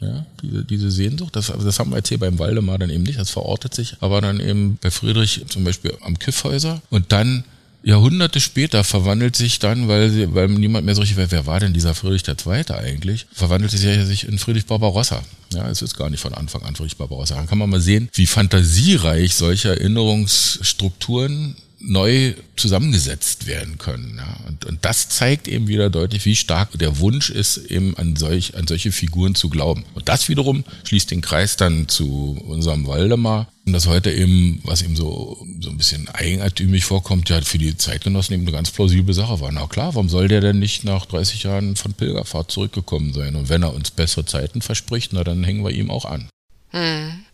Ja, 0.00 0.26
diese, 0.42 0.64
diese 0.64 0.90
Sehnsucht, 0.92 1.34
das, 1.34 1.46
das 1.46 1.78
haben 1.80 1.90
wir 1.90 1.96
jetzt 1.96 2.08
hier 2.08 2.20
beim 2.20 2.38
Waldemar 2.38 2.78
dann 2.78 2.90
eben 2.90 3.02
nicht, 3.02 3.18
das 3.18 3.30
verortet 3.30 3.74
sich, 3.74 3.96
aber 3.98 4.20
dann 4.20 4.38
eben 4.38 4.78
bei 4.80 4.92
Friedrich 4.92 5.44
zum 5.48 5.64
Beispiel 5.64 5.92
am 6.02 6.20
Kiffhäuser 6.20 6.80
und 6.90 7.10
dann 7.10 7.42
Jahrhunderte 7.82 8.40
später 8.40 8.82
verwandelt 8.84 9.36
sich 9.36 9.58
dann, 9.60 9.88
weil, 9.88 10.10
sie, 10.10 10.34
weil 10.34 10.48
niemand 10.48 10.84
mehr 10.84 10.94
so 10.94 11.00
richtig 11.00 11.16
weiß, 11.18 11.30
wer 11.30 11.46
war 11.46 11.60
denn 11.60 11.72
dieser 11.72 11.94
Friedrich 11.94 12.26
II. 12.26 12.64
eigentlich, 12.74 13.26
verwandelt 13.32 13.70
sich 13.70 13.80
sich 13.80 14.26
in 14.26 14.38
Friedrich 14.38 14.66
Barbarossa. 14.66 15.22
Ja, 15.52 15.68
es 15.70 15.80
ist 15.80 15.96
gar 15.96 16.10
nicht 16.10 16.20
von 16.20 16.34
Anfang 16.34 16.62
an 16.62 16.74
Friedrich 16.74 16.96
Barbarossa. 16.96 17.36
Dann 17.36 17.46
kann 17.46 17.58
man 17.58 17.70
mal 17.70 17.80
sehen, 17.80 18.08
wie 18.14 18.26
fantasiereich 18.26 19.34
solche 19.34 19.70
Erinnerungsstrukturen 19.70 21.56
neu 21.80 22.34
zusammengesetzt 22.56 23.46
werden 23.46 23.78
können. 23.78 24.16
Ja. 24.18 24.36
Und, 24.48 24.64
und 24.64 24.84
das 24.84 25.08
zeigt 25.08 25.46
eben 25.46 25.68
wieder 25.68 25.90
deutlich, 25.90 26.24
wie 26.24 26.34
stark 26.34 26.76
der 26.78 26.98
Wunsch 26.98 27.30
ist, 27.30 27.58
eben 27.58 27.96
an, 27.96 28.16
solch, 28.16 28.56
an 28.56 28.66
solche 28.66 28.90
Figuren 28.90 29.34
zu 29.34 29.48
glauben. 29.48 29.84
Und 29.94 30.08
das 30.08 30.28
wiederum 30.28 30.64
schließt 30.84 31.10
den 31.10 31.20
Kreis 31.20 31.56
dann 31.56 31.88
zu 31.88 32.36
unserem 32.46 32.86
Waldemar. 32.86 33.48
Und 33.64 33.74
das 33.74 33.86
heute 33.86 34.10
eben, 34.10 34.60
was 34.64 34.82
ihm 34.82 34.96
so, 34.96 35.46
so 35.60 35.70
ein 35.70 35.76
bisschen 35.76 36.08
eigenartig 36.08 36.84
vorkommt, 36.84 37.28
ja 37.28 37.40
für 37.42 37.58
die 37.58 37.76
Zeitgenossen 37.76 38.34
eben 38.34 38.44
eine 38.44 38.52
ganz 38.52 38.70
plausible 38.70 39.14
Sache 39.14 39.40
war. 39.40 39.52
Na 39.52 39.66
klar, 39.66 39.94
warum 39.94 40.08
soll 40.08 40.26
der 40.26 40.40
denn 40.40 40.58
nicht 40.58 40.84
nach 40.84 41.06
30 41.06 41.44
Jahren 41.44 41.76
von 41.76 41.92
Pilgerfahrt 41.92 42.50
zurückgekommen 42.50 43.12
sein? 43.12 43.36
Und 43.36 43.48
wenn 43.50 43.62
er 43.62 43.74
uns 43.74 43.90
bessere 43.90 44.24
Zeiten 44.24 44.62
verspricht, 44.62 45.12
na 45.12 45.22
dann 45.22 45.44
hängen 45.44 45.64
wir 45.64 45.70
ihm 45.70 45.90
auch 45.90 46.06
an. 46.06 46.28
Hm. 46.70 47.24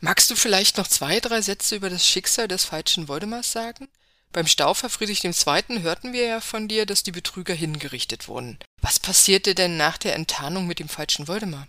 Magst 0.00 0.30
du 0.30 0.36
vielleicht 0.36 0.76
noch 0.76 0.86
zwei, 0.86 1.20
drei 1.20 1.42
Sätze 1.42 1.76
über 1.76 1.90
das 1.90 2.06
Schicksal 2.06 2.48
des 2.48 2.64
falschen 2.64 3.08
Woldemars 3.08 3.52
sagen? 3.52 3.88
Beim 4.32 4.46
Staufer 4.46 4.90
Friedrich 4.90 5.24
II. 5.24 5.82
hörten 5.82 6.12
wir 6.12 6.26
ja 6.26 6.40
von 6.40 6.68
dir, 6.68 6.84
dass 6.84 7.02
die 7.02 7.12
Betrüger 7.12 7.54
hingerichtet 7.54 8.28
wurden. 8.28 8.58
Was 8.82 8.98
passierte 8.98 9.54
denn 9.54 9.76
nach 9.76 9.96
der 9.96 10.14
Enttarnung 10.14 10.66
mit 10.66 10.78
dem 10.78 10.88
falschen 10.88 11.26
Woldemar? 11.26 11.66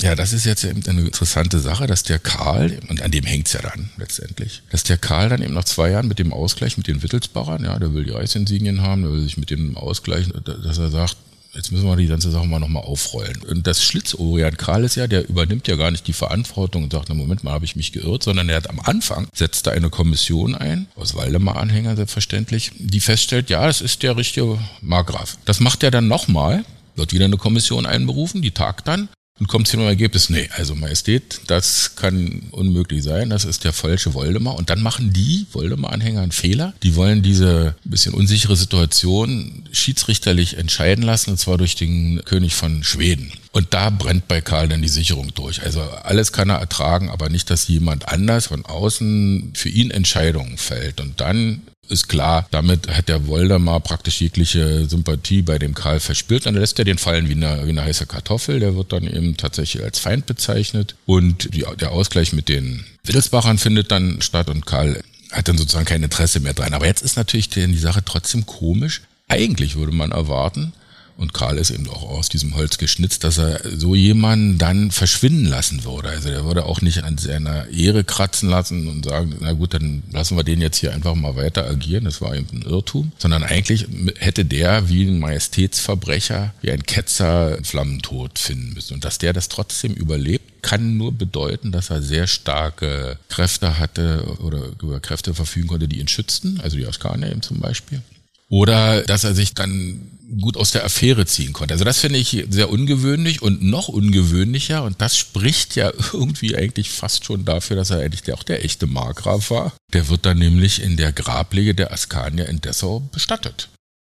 Ja, 0.00 0.14
das 0.14 0.34
ist 0.34 0.44
jetzt 0.44 0.64
eben 0.64 0.82
eine 0.86 1.00
interessante 1.00 1.58
Sache, 1.58 1.86
dass 1.86 2.02
der 2.02 2.18
Karl, 2.18 2.80
und 2.88 3.00
an 3.00 3.10
dem 3.10 3.24
hängt's 3.24 3.54
ja 3.54 3.62
dann 3.62 3.90
letztendlich, 3.96 4.62
dass 4.70 4.82
der 4.82 4.98
Karl 4.98 5.30
dann 5.30 5.42
eben 5.42 5.54
nach 5.54 5.64
zwei 5.64 5.90
Jahren 5.90 6.06
mit 6.06 6.18
dem 6.18 6.34
Ausgleich 6.34 6.76
mit 6.76 6.86
den 6.86 7.02
Wittelsbachern, 7.02 7.64
ja, 7.64 7.78
der 7.78 7.94
will 7.94 8.04
die 8.04 8.10
Reichsinsignien 8.10 8.82
haben, 8.82 9.02
der 9.02 9.12
will 9.12 9.22
sich 9.22 9.38
mit 9.38 9.48
dem 9.48 9.76
Ausgleich, 9.76 10.28
dass 10.44 10.76
er 10.76 10.90
sagt, 10.90 11.16
Jetzt 11.56 11.72
müssen 11.72 11.86
wir 11.86 11.96
die 11.96 12.06
ganze 12.06 12.30
Sache 12.30 12.46
mal 12.46 12.60
nochmal 12.60 12.82
aufrollen. 12.82 13.42
Und 13.42 13.66
das 13.66 13.82
Schlitzohrian 13.82 14.56
Karl 14.58 14.84
ist 14.84 14.94
ja, 14.94 15.06
der 15.06 15.26
übernimmt 15.28 15.66
ja 15.68 15.76
gar 15.76 15.90
nicht 15.90 16.06
die 16.06 16.12
Verantwortung 16.12 16.84
und 16.84 16.92
sagt, 16.92 17.08
na 17.08 17.14
Moment 17.14 17.44
mal, 17.44 17.52
habe 17.52 17.64
ich 17.64 17.76
mich 17.76 17.92
geirrt, 17.92 18.22
sondern 18.22 18.48
er 18.50 18.56
hat 18.56 18.68
am 18.68 18.78
Anfang, 18.80 19.28
setzt 19.32 19.66
da 19.66 19.70
eine 19.70 19.88
Kommission 19.88 20.54
ein, 20.54 20.86
aus 20.96 21.14
Waldemar-Anhänger 21.14 21.96
selbstverständlich, 21.96 22.72
die 22.78 23.00
feststellt, 23.00 23.48
ja, 23.48 23.66
es 23.68 23.80
ist 23.80 24.02
der 24.02 24.16
richtige 24.16 24.58
Markgraf. 24.82 25.38
Das 25.46 25.60
macht 25.60 25.82
er 25.82 25.90
dann 25.90 26.08
nochmal, 26.08 26.64
wird 26.94 27.14
wieder 27.14 27.24
eine 27.24 27.38
Kommission 27.38 27.86
einberufen, 27.86 28.42
die 28.42 28.50
tagt 28.50 28.86
dann 28.86 29.08
und 29.38 29.48
kommt 29.48 29.68
zu 29.68 29.76
dem 29.76 29.86
Ergebnis, 29.86 30.30
nee, 30.30 30.48
also 30.56 30.74
Majestät, 30.74 31.40
das 31.46 31.94
kann 31.96 32.44
unmöglich 32.52 33.02
sein, 33.02 33.28
das 33.28 33.44
ist 33.44 33.64
der 33.64 33.74
falsche 33.74 34.14
Voldemar. 34.14 34.56
Und 34.56 34.70
dann 34.70 34.80
machen 34.80 35.12
die 35.12 35.46
Voldemar-Anhänger 35.52 36.22
einen 36.22 36.32
Fehler. 36.32 36.72
Die 36.82 36.96
wollen 36.96 37.22
diese 37.22 37.74
bisschen 37.84 38.14
unsichere 38.14 38.56
Situation 38.56 39.64
schiedsrichterlich 39.72 40.56
entscheiden 40.56 41.04
lassen, 41.04 41.30
und 41.30 41.38
zwar 41.38 41.58
durch 41.58 41.74
den 41.74 42.22
König 42.24 42.54
von 42.54 42.82
Schweden. 42.82 43.30
Und 43.52 43.74
da 43.74 43.90
brennt 43.90 44.26
bei 44.28 44.40
Karl 44.40 44.68
dann 44.68 44.82
die 44.82 44.88
Sicherung 44.88 45.32
durch. 45.34 45.62
Also 45.62 45.80
alles 45.80 46.32
kann 46.32 46.50
er 46.50 46.58
ertragen, 46.58 47.10
aber 47.10 47.28
nicht, 47.28 47.50
dass 47.50 47.68
jemand 47.68 48.08
anders 48.08 48.46
von 48.46 48.64
außen 48.64 49.52
für 49.54 49.68
ihn 49.68 49.90
Entscheidungen 49.90 50.56
fällt. 50.56 51.00
Und 51.00 51.20
dann 51.20 51.62
ist 51.88 52.08
klar, 52.08 52.46
damit 52.50 52.88
hat 52.88 53.08
der 53.08 53.26
Woldemar 53.26 53.80
praktisch 53.80 54.20
jegliche 54.20 54.86
Sympathie 54.86 55.42
bei 55.42 55.58
dem 55.58 55.74
Karl 55.74 56.00
verspielt. 56.00 56.46
Dann 56.46 56.54
lässt 56.54 56.78
er 56.78 56.84
den 56.84 56.98
fallen 56.98 57.28
wie 57.28 57.32
eine, 57.32 57.66
wie 57.66 57.70
eine 57.70 57.84
heiße 57.84 58.06
Kartoffel. 58.06 58.60
Der 58.60 58.76
wird 58.76 58.92
dann 58.92 59.04
eben 59.04 59.36
tatsächlich 59.36 59.82
als 59.82 59.98
Feind 59.98 60.26
bezeichnet. 60.26 60.94
Und 61.06 61.54
die, 61.54 61.64
der 61.80 61.92
Ausgleich 61.92 62.32
mit 62.32 62.48
den 62.48 62.84
Wittelsbachern 63.04 63.58
findet 63.58 63.90
dann 63.90 64.20
statt 64.22 64.48
und 64.48 64.66
Karl 64.66 65.02
hat 65.32 65.48
dann 65.48 65.58
sozusagen 65.58 65.86
kein 65.86 66.02
Interesse 66.02 66.40
mehr 66.40 66.54
dran. 66.54 66.74
Aber 66.74 66.86
jetzt 66.86 67.02
ist 67.02 67.16
natürlich 67.16 67.48
die 67.48 67.76
Sache 67.76 68.02
trotzdem 68.04 68.46
komisch. 68.46 69.02
Eigentlich 69.28 69.76
würde 69.76 69.92
man 69.92 70.12
erwarten, 70.12 70.72
und 71.16 71.32
Karl 71.32 71.56
ist 71.58 71.70
eben 71.70 71.88
auch 71.88 72.02
aus 72.02 72.28
diesem 72.28 72.54
Holz 72.56 72.76
geschnitzt, 72.76 73.24
dass 73.24 73.38
er 73.38 73.60
so 73.76 73.94
jemanden 73.94 74.58
dann 74.58 74.90
verschwinden 74.90 75.46
lassen 75.46 75.84
würde. 75.84 76.10
Also 76.10 76.28
der 76.28 76.44
würde 76.44 76.66
auch 76.66 76.82
nicht 76.82 77.04
an 77.04 77.16
seiner 77.16 77.68
Ehre 77.68 78.04
kratzen 78.04 78.50
lassen 78.50 78.86
und 78.86 79.06
sagen, 79.06 79.34
na 79.40 79.52
gut, 79.52 79.72
dann 79.72 80.02
lassen 80.12 80.36
wir 80.36 80.44
den 80.44 80.60
jetzt 80.60 80.78
hier 80.78 80.92
einfach 80.92 81.14
mal 81.14 81.34
weiter 81.36 81.66
agieren. 81.66 82.04
Das 82.04 82.20
war 82.20 82.36
eben 82.36 82.48
ein 82.52 82.62
Irrtum. 82.62 83.12
Sondern 83.18 83.42
eigentlich 83.44 83.86
hätte 84.18 84.44
der 84.44 84.90
wie 84.90 85.04
ein 85.04 85.18
Majestätsverbrecher, 85.18 86.52
wie 86.60 86.70
ein 86.70 86.84
Ketzer 86.84 87.58
Flammentod 87.62 88.38
finden 88.38 88.74
müssen. 88.74 88.94
Und 88.94 89.04
dass 89.04 89.18
der 89.18 89.32
das 89.32 89.48
trotzdem 89.48 89.94
überlebt, 89.94 90.62
kann 90.62 90.96
nur 90.96 91.12
bedeuten, 91.12 91.72
dass 91.72 91.90
er 91.90 92.02
sehr 92.02 92.26
starke 92.26 93.18
Kräfte 93.28 93.78
hatte 93.78 94.24
oder 94.40 94.64
über 94.82 95.00
Kräfte 95.00 95.32
verfügen 95.32 95.68
konnte, 95.68 95.88
die 95.88 96.00
ihn 96.00 96.08
schützten. 96.08 96.60
Also 96.60 96.76
die 96.76 96.86
Askanier 96.86 97.30
eben 97.30 97.42
zum 97.42 97.60
Beispiel. 97.60 98.02
Oder 98.48 99.02
dass 99.02 99.24
er 99.24 99.34
sich 99.34 99.54
dann 99.54 100.16
gut 100.40 100.56
aus 100.56 100.72
der 100.72 100.84
Affäre 100.84 101.26
ziehen 101.26 101.52
konnte. 101.52 101.74
Also 101.74 101.84
das 101.84 102.00
finde 102.00 102.18
ich 102.18 102.46
sehr 102.50 102.70
ungewöhnlich 102.70 103.42
und 103.42 103.62
noch 103.62 103.88
ungewöhnlicher 103.88 104.82
und 104.82 105.00
das 105.00 105.16
spricht 105.16 105.76
ja 105.76 105.92
irgendwie 106.12 106.56
eigentlich 106.56 106.90
fast 106.90 107.24
schon 107.24 107.44
dafür, 107.44 107.76
dass 107.76 107.90
er 107.90 108.00
eigentlich 108.00 108.22
der, 108.22 108.34
auch 108.34 108.42
der 108.42 108.64
echte 108.64 108.86
Markgraf 108.86 109.50
war. 109.50 109.72
Der 109.92 110.08
wird 110.08 110.26
dann 110.26 110.38
nämlich 110.38 110.82
in 110.82 110.96
der 110.96 111.12
Grablege 111.12 111.74
der 111.74 111.92
Askanier 111.92 112.48
in 112.48 112.60
Dessau 112.60 113.00
bestattet. 113.12 113.68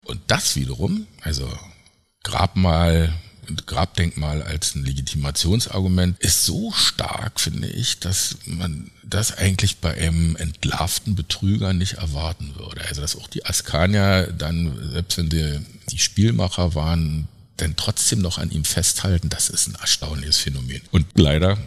Und 0.06 0.20
das 0.28 0.56
wiederum, 0.56 1.06
also 1.22 1.48
Grabmal 2.24 3.14
Grabdenkmal 3.66 4.42
als 4.42 4.76
ein 4.76 4.84
Legitimationsargument 4.84 6.20
ist 6.20 6.46
so 6.46 6.72
stark, 6.72 7.40
finde 7.40 7.68
ich, 7.68 8.00
dass 8.00 8.38
man 8.46 8.92
das 9.04 9.38
eigentlich 9.38 9.78
bei 9.78 9.94
einem 9.96 10.36
entlarvten 10.36 11.16
Betrüger 11.16 11.74
nicht 11.74 11.94
erwarten 11.94 12.54
würde. 12.56 12.82
Also 12.88 13.02
dass 13.02 13.16
auch 13.16 13.28
die 13.28 13.46
Askanier 13.46 14.34
dann, 14.38 14.92
selbst 14.92 15.18
wenn 15.18 15.30
die, 15.30 15.60
die 15.92 16.00
Spielmacher 16.00 16.76
waren, 16.76 17.28
denn 17.60 17.76
trotzdem 17.76 18.20
noch 18.20 18.38
an 18.38 18.52
ihm 18.52 18.64
festhalten, 18.64 19.30
das 19.30 19.50
ist 19.50 19.68
ein 19.68 19.76
erstaunliches 19.76 20.38
Phänomen. 20.38 20.82
Und 20.92 21.06
leider 21.16 21.58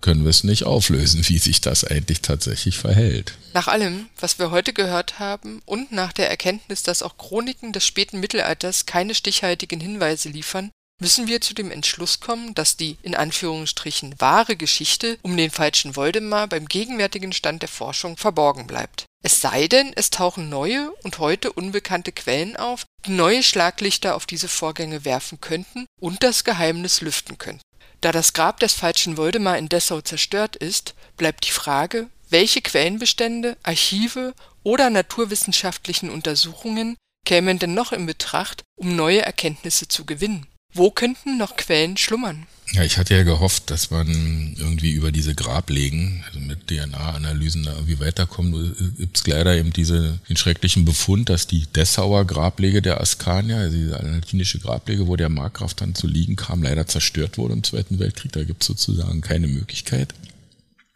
können 0.00 0.24
wir 0.24 0.30
es 0.30 0.44
nicht 0.44 0.64
auflösen, 0.64 1.28
wie 1.28 1.38
sich 1.38 1.60
das 1.60 1.84
eigentlich 1.84 2.22
tatsächlich 2.22 2.78
verhält. 2.78 3.34
Nach 3.52 3.68
allem, 3.68 4.06
was 4.18 4.38
wir 4.38 4.50
heute 4.50 4.72
gehört 4.72 5.18
haben 5.18 5.60
und 5.66 5.90
nach 5.92 6.12
der 6.12 6.30
Erkenntnis, 6.30 6.82
dass 6.82 7.02
auch 7.02 7.18
Chroniken 7.18 7.72
des 7.72 7.86
späten 7.86 8.20
Mittelalters 8.20 8.86
keine 8.86 9.14
stichhaltigen 9.14 9.80
Hinweise 9.80 10.28
liefern, 10.28 10.70
müssen 11.00 11.28
wir 11.28 11.40
zu 11.40 11.54
dem 11.54 11.70
Entschluss 11.70 12.20
kommen, 12.20 12.54
dass 12.54 12.76
die 12.76 12.96
in 13.02 13.14
Anführungsstrichen 13.14 14.14
wahre 14.18 14.56
Geschichte 14.56 15.18
um 15.22 15.36
den 15.36 15.50
falschen 15.50 15.96
Woldemar 15.96 16.48
beim 16.48 16.66
gegenwärtigen 16.66 17.32
Stand 17.32 17.62
der 17.62 17.68
Forschung 17.68 18.16
verborgen 18.16 18.66
bleibt. 18.66 19.06
Es 19.22 19.40
sei 19.40 19.68
denn, 19.68 19.92
es 19.94 20.10
tauchen 20.10 20.48
neue 20.48 20.92
und 21.02 21.18
heute 21.18 21.52
unbekannte 21.52 22.12
Quellen 22.12 22.56
auf, 22.56 22.84
die 23.06 23.12
neue 23.12 23.42
Schlaglichter 23.42 24.14
auf 24.14 24.26
diese 24.26 24.48
Vorgänge 24.48 25.04
werfen 25.04 25.40
könnten 25.40 25.86
und 26.00 26.22
das 26.22 26.44
Geheimnis 26.44 27.00
lüften 27.00 27.38
könnten. 27.38 27.62
Da 28.00 28.12
das 28.12 28.32
Grab 28.32 28.60
des 28.60 28.74
falschen 28.74 29.16
Woldemar 29.16 29.58
in 29.58 29.68
Dessau 29.68 30.00
zerstört 30.00 30.54
ist, 30.54 30.94
bleibt 31.16 31.46
die 31.46 31.52
Frage, 31.52 32.08
welche 32.30 32.62
Quellenbestände, 32.62 33.56
Archive 33.62 34.34
oder 34.62 34.90
naturwissenschaftlichen 34.90 36.10
Untersuchungen 36.10 36.96
kämen 37.24 37.58
denn 37.58 37.74
noch 37.74 37.92
in 37.92 38.06
Betracht, 38.06 38.62
um 38.76 38.94
neue 38.94 39.22
Erkenntnisse 39.22 39.88
zu 39.88 40.04
gewinnen? 40.04 40.46
Wo 40.78 40.92
könnten 40.92 41.38
noch 41.38 41.56
Quellen 41.56 41.96
schlummern? 41.96 42.46
Ja, 42.72 42.84
ich 42.84 42.98
hatte 42.98 43.16
ja 43.16 43.24
gehofft, 43.24 43.68
dass 43.70 43.90
man 43.90 44.54
irgendwie 44.56 44.92
über 44.92 45.10
diese 45.10 45.34
Grablegen, 45.34 46.22
also 46.28 46.38
mit 46.38 46.68
DNA-Analysen 46.68 47.64
da 47.64 47.72
irgendwie 47.72 47.98
weiterkommt. 47.98 48.54
Gibt 48.96 49.16
es 49.16 49.26
leider 49.26 49.56
eben 49.56 49.72
diese, 49.72 50.20
den 50.28 50.36
schrecklichen 50.36 50.84
Befund, 50.84 51.30
dass 51.30 51.48
die 51.48 51.66
Dessauer 51.66 52.26
Grablege 52.26 52.80
der 52.80 53.00
Askanier, 53.00 53.56
also 53.56 53.76
diese 53.76 53.90
latinische 53.90 54.60
Grablege, 54.60 55.08
wo 55.08 55.16
der 55.16 55.30
Markgraf 55.30 55.74
dann 55.74 55.96
zu 55.96 56.06
liegen 56.06 56.36
kam, 56.36 56.62
leider 56.62 56.86
zerstört 56.86 57.38
wurde 57.38 57.54
im 57.54 57.64
Zweiten 57.64 57.98
Weltkrieg. 57.98 58.30
Da 58.30 58.44
gibt 58.44 58.62
es 58.62 58.68
sozusagen 58.68 59.20
keine 59.20 59.48
Möglichkeit. 59.48 60.14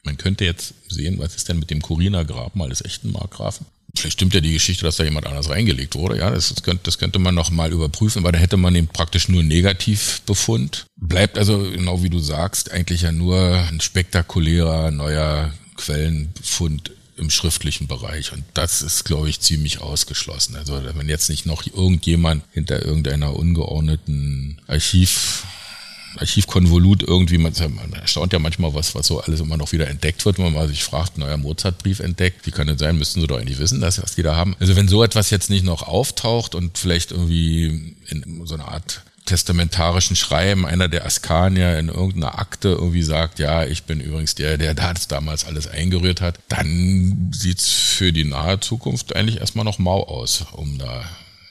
Man 0.04 0.16
könnte 0.16 0.44
jetzt 0.44 0.74
sehen, 0.88 1.18
was 1.18 1.34
ist 1.34 1.48
denn 1.48 1.58
mit 1.58 1.70
dem 1.70 1.82
Coriner 1.82 2.24
Grabmal 2.24 2.68
des 2.68 2.84
echten 2.84 3.10
Markgrafen? 3.10 3.66
Vielleicht 3.94 4.14
stimmt 4.14 4.34
ja 4.34 4.40
die 4.40 4.54
Geschichte, 4.54 4.84
dass 4.84 4.96
da 4.96 5.04
jemand 5.04 5.26
anders 5.26 5.50
reingelegt 5.50 5.94
wurde. 5.94 6.18
Ja, 6.18 6.30
das, 6.30 6.48
das, 6.48 6.62
könnte, 6.62 6.84
das 6.84 6.98
könnte 6.98 7.18
man 7.18 7.34
noch 7.34 7.50
mal 7.50 7.72
überprüfen, 7.72 8.22
weil 8.22 8.32
da 8.32 8.38
hätte 8.38 8.56
man 8.56 8.74
eben 8.74 8.88
praktisch 8.88 9.28
nur 9.28 9.42
Negativbefund. 9.42 10.86
Bleibt 10.96 11.36
also, 11.36 11.58
genau 11.58 12.02
wie 12.02 12.10
du 12.10 12.18
sagst, 12.18 12.70
eigentlich 12.70 13.02
ja 13.02 13.12
nur 13.12 13.38
ein 13.70 13.80
spektakulärer 13.80 14.90
neuer 14.90 15.52
Quellenbefund 15.76 16.92
im 17.16 17.30
schriftlichen 17.30 17.86
Bereich. 17.86 18.32
Und 18.32 18.44
das 18.54 18.82
ist, 18.82 19.04
glaube 19.04 19.28
ich, 19.28 19.40
ziemlich 19.40 19.80
ausgeschlossen. 19.80 20.56
Also 20.56 20.80
wenn 20.94 21.08
jetzt 21.08 21.28
nicht 21.28 21.44
noch 21.44 21.66
irgendjemand 21.66 22.44
hinter 22.52 22.84
irgendeiner 22.84 23.36
ungeordneten 23.36 24.60
Archiv 24.66 25.44
Archivkonvolut 26.18 27.02
irgendwie, 27.02 27.38
man, 27.38 27.52
man 27.74 27.92
erstaunt 27.94 28.32
ja 28.32 28.38
manchmal, 28.38 28.74
was, 28.74 28.94
was 28.94 29.06
so 29.06 29.20
alles 29.20 29.40
immer 29.40 29.56
noch 29.56 29.72
wieder 29.72 29.88
entdeckt 29.88 30.24
wird, 30.24 30.38
wenn 30.38 30.52
man 30.52 30.68
sich 30.68 30.84
fragt, 30.84 31.18
neuer 31.18 31.36
Mozartbrief 31.36 32.00
entdeckt, 32.00 32.46
wie 32.46 32.50
kann 32.50 32.66
das 32.66 32.78
sein, 32.78 32.98
müssten 32.98 33.20
sie 33.20 33.26
doch 33.26 33.38
eigentlich 33.38 33.58
wissen, 33.58 33.80
dass 33.80 34.02
was 34.02 34.14
die 34.14 34.22
da 34.22 34.36
haben. 34.36 34.56
Also 34.60 34.76
wenn 34.76 34.88
so 34.88 35.02
etwas 35.02 35.30
jetzt 35.30 35.50
nicht 35.50 35.64
noch 35.64 35.82
auftaucht 35.82 36.54
und 36.54 36.78
vielleicht 36.78 37.12
irgendwie 37.12 37.96
in 38.08 38.42
so 38.44 38.54
einer 38.54 38.68
Art 38.68 39.02
testamentarischen 39.24 40.16
Schreiben 40.16 40.66
einer 40.66 40.88
der 40.88 41.06
Askanier 41.06 41.78
in 41.78 41.88
irgendeiner 41.88 42.38
Akte 42.38 42.68
irgendwie 42.70 43.02
sagt, 43.02 43.38
ja, 43.38 43.64
ich 43.64 43.84
bin 43.84 44.00
übrigens 44.00 44.34
der, 44.34 44.58
der 44.58 44.74
das 44.74 45.06
damals 45.08 45.44
alles 45.44 45.68
eingerührt 45.68 46.20
hat, 46.20 46.38
dann 46.48 47.30
sieht's 47.32 47.70
für 47.70 48.12
die 48.12 48.24
nahe 48.24 48.58
Zukunft 48.60 49.14
eigentlich 49.14 49.38
erstmal 49.38 49.64
noch 49.64 49.78
mau 49.78 50.02
aus, 50.02 50.44
um 50.52 50.76
da 50.78 51.04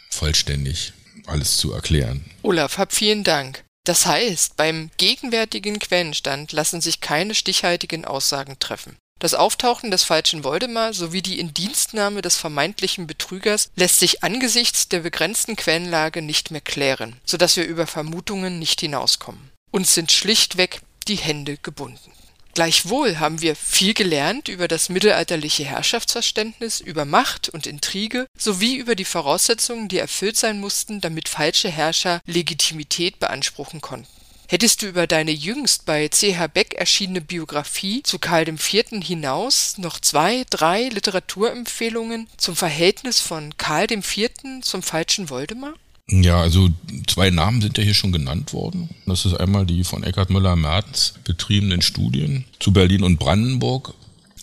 vollständig 0.10 0.94
alles 1.28 1.58
zu 1.58 1.72
erklären. 1.72 2.26
Olaf, 2.44 2.78
hab 2.78 2.94
vielen 2.94 3.24
Dank. 3.24 3.64
Das 3.84 4.06
heißt, 4.06 4.58
beim 4.58 4.92
gegenwärtigen 4.98 5.80
Quellenstand 5.80 6.52
lassen 6.52 6.82
sich 6.82 7.02
keine 7.02 7.34
stichhaltigen 7.34 8.06
Aussagen 8.06 8.60
treffen. 8.60 8.98
Das 9.20 9.34
Auftauchen 9.36 9.92
des 9.92 10.04
falschen 10.04 10.44
Voldemar 10.44 10.94
sowie 10.94 11.22
die 11.22 11.40
Indienstnahme 11.40 12.24
des 12.24 12.38
vermeintlichen 12.38 13.06
Betrügers 13.06 13.70
lässt 13.76 14.00
sich 14.00 14.24
angesichts 14.24 14.90
der 14.90 15.02
begrenzten 15.02 15.56
Quellenlage 15.56 16.24
nicht 16.24 16.50
mehr 16.50 16.62
klären, 16.62 17.20
so 17.24 17.38
dass 17.38 17.56
wir 17.56 17.66
über 17.66 17.86
Vermutungen 17.86 18.58
nicht 18.58 18.82
hinauskommen. 18.82 19.52
Uns 19.70 19.94
sind 19.94 20.12
schlichtweg 20.12 20.82
die 21.08 21.18
Hände 21.18 21.58
gebunden. 21.58 22.12
Gleichwohl 22.54 23.20
haben 23.20 23.42
wir 23.42 23.56
viel 23.56 23.94
gelernt 23.94 24.50
über 24.50 24.68
das 24.68 24.90
mittelalterliche 24.90 25.64
Herrschaftsverständnis, 25.64 26.82
über 26.82 27.06
Macht 27.06 27.50
und 27.50 27.66
Intrige 27.66 28.28
sowie 28.38 28.76
über 28.76 28.96
die 28.96 29.06
Voraussetzungen, 29.06 29.88
die 29.88 30.00
erfüllt 30.00 30.36
sein 30.36 30.60
mussten, 30.60 31.00
damit 31.00 31.30
falsche 31.30 31.70
Herrscher 31.70 32.20
Legitimität 32.26 33.20
beanspruchen 33.20 33.80
konnten. 33.80 34.08
Hättest 34.52 34.82
du 34.82 34.88
über 34.88 35.08
deine 35.08 35.32
jüngst 35.32 35.86
bei 35.86 36.10
C.H. 36.10 36.48
Beck 36.48 36.74
erschienene 36.74 37.22
Biografie 37.22 38.04
zu 38.04 38.20
Karl 38.20 38.50
IV. 38.50 39.02
hinaus 39.02 39.78
noch 39.78 39.98
zwei, 40.02 40.44
drei 40.50 40.90
Literaturempfehlungen 40.90 42.28
zum 42.36 42.58
Verhältnis 42.58 43.22
von 43.22 43.56
Karl 43.56 43.90
IV. 43.90 44.30
zum 44.62 44.84
falschen 44.84 45.30
Voldemar? 45.30 45.74
Ja, 46.12 46.42
also 46.42 46.70
zwei 47.08 47.30
Namen 47.30 47.62
sind 47.62 47.78
ja 47.78 47.86
hier 47.86 47.94
schon 47.94 48.12
genannt 48.12 48.52
worden. 48.52 48.90
Das 49.06 49.26
ist 49.26 49.34
einmal 49.34 49.66
die 49.66 49.86
von 49.86 50.04
Eckhard 50.04 50.30
Müller-Mertens 50.30 51.14
betriebenen 51.24 51.82
Studien 51.82 52.44
zu 52.60 52.74
Berlin 52.74 53.04
und 53.04 53.18
Brandenburg 53.18 53.94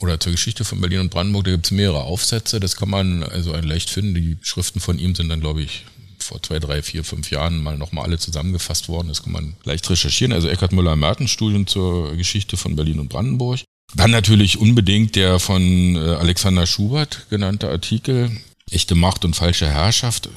oder 0.00 0.18
zur 0.18 0.32
Geschichte 0.32 0.64
von 0.64 0.80
Berlin 0.80 1.00
und 1.00 1.10
Brandenburg. 1.10 1.44
Da 1.44 1.50
gibt 1.50 1.66
es 1.66 1.70
mehrere 1.70 2.04
Aufsätze. 2.04 2.58
Das 2.58 2.76
kann 2.76 2.88
man 2.88 3.22
also 3.22 3.54
leicht 3.54 3.90
finden. 3.90 4.14
Die 4.14 4.38
Schriften 4.40 4.80
von 4.80 4.98
ihm 4.98 5.14
sind 5.14 5.28
dann, 5.28 5.40
glaube 5.40 5.60
ich, 5.60 5.84
vor 6.18 6.42
zwei, 6.42 6.58
drei, 6.58 6.82
vier, 6.82 7.04
fünf 7.04 7.30
Jahren 7.30 7.62
mal 7.62 7.76
nochmal 7.76 8.04
alle 8.04 8.18
zusammengefasst 8.18 8.88
worden. 8.88 9.08
Das 9.08 9.22
kann 9.22 9.32
man 9.32 9.54
leicht 9.64 9.88
recherchieren. 9.90 10.32
Also 10.32 10.48
Eckhard 10.48 10.72
Müller-Mertens 10.72 11.30
Studien 11.30 11.66
zur 11.66 12.16
Geschichte 12.16 12.56
von 12.56 12.76
Berlin 12.76 12.98
und 12.98 13.10
Brandenburg. 13.10 13.60
Dann 13.94 14.10
natürlich 14.10 14.58
unbedingt 14.58 15.16
der 15.16 15.38
von 15.38 15.96
äh, 15.96 15.98
Alexander 15.98 16.66
Schubert 16.66 17.26
genannte 17.28 17.68
Artikel 17.68 18.30
Echte 18.70 18.94
Macht 18.94 19.24
und 19.24 19.34
falsche 19.34 19.66
Herrschaft 19.66 20.28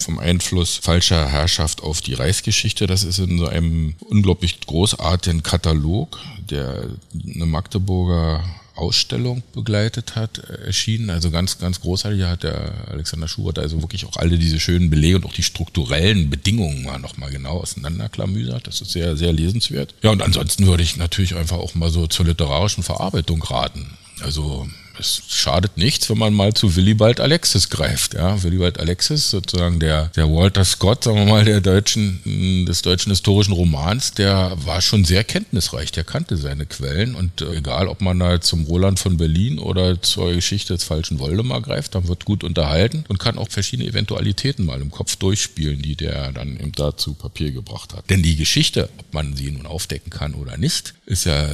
vom 0.00 0.18
Einfluss 0.18 0.76
falscher 0.76 1.28
Herrschaft 1.28 1.82
auf 1.82 2.00
die 2.00 2.14
Reichsgeschichte. 2.14 2.86
Das 2.86 3.04
ist 3.04 3.18
in 3.18 3.38
so 3.38 3.46
einem 3.46 3.94
unglaublich 4.00 4.60
großartigen 4.60 5.42
Katalog, 5.42 6.18
der 6.50 6.88
eine 7.12 7.46
Magdeburger 7.46 8.44
Ausstellung 8.76 9.42
begleitet 9.54 10.16
hat, 10.16 10.38
äh, 10.38 10.66
erschienen. 10.66 11.10
Also 11.10 11.30
ganz, 11.30 11.58
ganz 11.58 11.80
großartig 11.80 12.22
hat 12.24 12.42
der 12.42 12.88
Alexander 12.88 13.26
Schubert 13.26 13.58
also 13.58 13.82
wirklich 13.82 14.04
auch 14.04 14.16
alle 14.16 14.38
diese 14.38 14.60
schönen 14.60 14.90
Belege 14.90 15.16
und 15.16 15.24
auch 15.24 15.32
die 15.32 15.42
strukturellen 15.42 16.30
Bedingungen 16.30 16.84
mal 16.84 16.98
nochmal 16.98 17.30
genau 17.30 17.58
auseinanderklamüsert. 17.60 18.66
Das 18.66 18.80
ist 18.80 18.92
sehr, 18.92 19.16
sehr 19.16 19.32
lesenswert. 19.32 19.94
Ja, 20.02 20.10
und 20.10 20.22
ansonsten 20.22 20.66
würde 20.66 20.82
ich 20.82 20.96
natürlich 20.96 21.34
einfach 21.34 21.56
auch 21.56 21.74
mal 21.74 21.90
so 21.90 22.06
zur 22.06 22.26
literarischen 22.26 22.82
Verarbeitung 22.82 23.42
raten. 23.42 23.96
Also 24.20 24.68
es 24.98 25.22
schadet 25.28 25.76
nichts, 25.76 26.08
wenn 26.10 26.18
man 26.18 26.34
mal 26.34 26.54
zu 26.54 26.76
Willibald 26.76 27.20
Alexis 27.20 27.70
greift. 27.70 28.14
Ja, 28.14 28.42
Willibald 28.42 28.80
Alexis, 28.80 29.30
sozusagen 29.30 29.80
der, 29.80 30.06
der 30.16 30.28
Walter 30.28 30.64
Scott, 30.64 31.04
sagen 31.04 31.18
wir 31.18 31.26
mal, 31.26 31.44
der 31.44 31.60
deutschen, 31.60 32.64
des 32.66 32.82
deutschen 32.82 33.10
historischen 33.10 33.52
Romans, 33.52 34.12
der 34.12 34.56
war 34.64 34.80
schon 34.80 35.04
sehr 35.04 35.24
kenntnisreich. 35.24 35.92
Der 35.92 36.04
kannte 36.04 36.36
seine 36.36 36.66
Quellen 36.66 37.14
und 37.14 37.42
äh, 37.42 37.56
egal, 37.56 37.88
ob 37.88 38.00
man 38.00 38.18
da 38.18 38.40
zum 38.40 38.64
Roland 38.64 38.98
von 38.98 39.16
Berlin 39.16 39.58
oder 39.58 40.00
zur 40.02 40.32
Geschichte 40.32 40.74
des 40.74 40.84
falschen 40.84 41.18
Woldemar 41.18 41.60
greift, 41.62 41.94
dann 41.94 42.08
wird 42.08 42.24
gut 42.24 42.44
unterhalten 42.44 43.04
und 43.08 43.18
kann 43.18 43.38
auch 43.38 43.48
verschiedene 43.48 43.88
Eventualitäten 43.88 44.64
mal 44.64 44.80
im 44.80 44.90
Kopf 44.90 45.16
durchspielen, 45.16 45.82
die 45.82 45.96
der 45.96 46.32
dann 46.32 46.58
eben 46.58 46.72
da 46.72 46.96
zu 46.96 47.14
Papier 47.14 47.52
gebracht 47.52 47.94
hat. 47.94 48.08
Denn 48.10 48.22
die 48.22 48.36
Geschichte, 48.36 48.88
ob 48.98 49.14
man 49.14 49.36
sie 49.36 49.50
nun 49.50 49.66
aufdecken 49.66 50.10
kann 50.10 50.34
oder 50.34 50.56
nicht, 50.56 50.94
ist 51.06 51.24
ja 51.24 51.48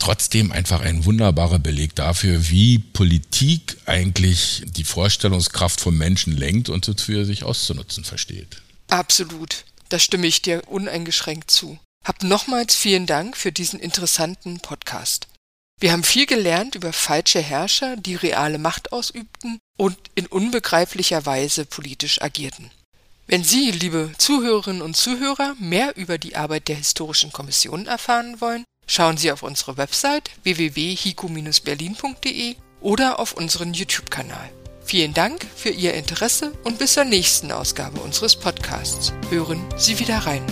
trotzdem 0.00 0.50
einfach 0.50 0.80
ein 0.80 1.04
wunderbarer 1.04 1.58
Beleg 1.58 1.94
dafür, 1.94 2.48
wie 2.48 2.78
Politik 2.78 3.76
eigentlich 3.86 4.62
die 4.66 4.84
Vorstellungskraft 4.84 5.80
von 5.80 5.96
Menschen 5.96 6.36
lenkt 6.36 6.68
und 6.68 6.84
so 6.84 6.94
für 6.94 7.24
sich 7.24 7.44
auszunutzen 7.44 8.04
versteht. 8.04 8.62
Absolut. 8.88 9.64
Da 9.88 9.98
stimme 9.98 10.26
ich 10.26 10.42
dir 10.42 10.62
uneingeschränkt 10.68 11.50
zu. 11.50 11.78
Hab 12.04 12.22
nochmals 12.22 12.74
vielen 12.74 13.06
Dank 13.06 13.36
für 13.36 13.52
diesen 13.52 13.78
interessanten 13.78 14.60
Podcast. 14.60 15.28
Wir 15.80 15.92
haben 15.92 16.04
viel 16.04 16.26
gelernt 16.26 16.74
über 16.74 16.92
falsche 16.92 17.40
Herrscher, 17.40 17.96
die 17.96 18.14
reale 18.14 18.58
Macht 18.58 18.92
ausübten 18.92 19.58
und 19.78 19.96
in 20.14 20.26
unbegreiflicher 20.26 21.24
Weise 21.24 21.64
politisch 21.64 22.20
agierten. 22.20 22.70
Wenn 23.26 23.44
Sie, 23.44 23.70
liebe 23.70 24.12
Zuhörerinnen 24.18 24.82
und 24.82 24.96
Zuhörer, 24.96 25.54
mehr 25.58 25.96
über 25.96 26.18
die 26.18 26.36
Arbeit 26.36 26.68
der 26.68 26.76
Historischen 26.76 27.32
Kommission 27.32 27.86
erfahren 27.86 28.40
wollen, 28.40 28.64
Schauen 28.90 29.16
Sie 29.16 29.30
auf 29.30 29.44
unsere 29.44 29.76
Website 29.76 30.32
www.hiku-berlin.de 30.42 32.56
oder 32.80 33.20
auf 33.20 33.34
unseren 33.34 33.72
YouTube-Kanal. 33.72 34.50
Vielen 34.84 35.14
Dank 35.14 35.46
für 35.54 35.68
Ihr 35.68 35.94
Interesse 35.94 36.50
und 36.64 36.80
bis 36.80 36.94
zur 36.94 37.04
nächsten 37.04 37.52
Ausgabe 37.52 38.00
unseres 38.00 38.34
Podcasts. 38.34 39.12
Hören 39.28 39.64
Sie 39.76 40.00
wieder 40.00 40.18
rein. 40.18 40.42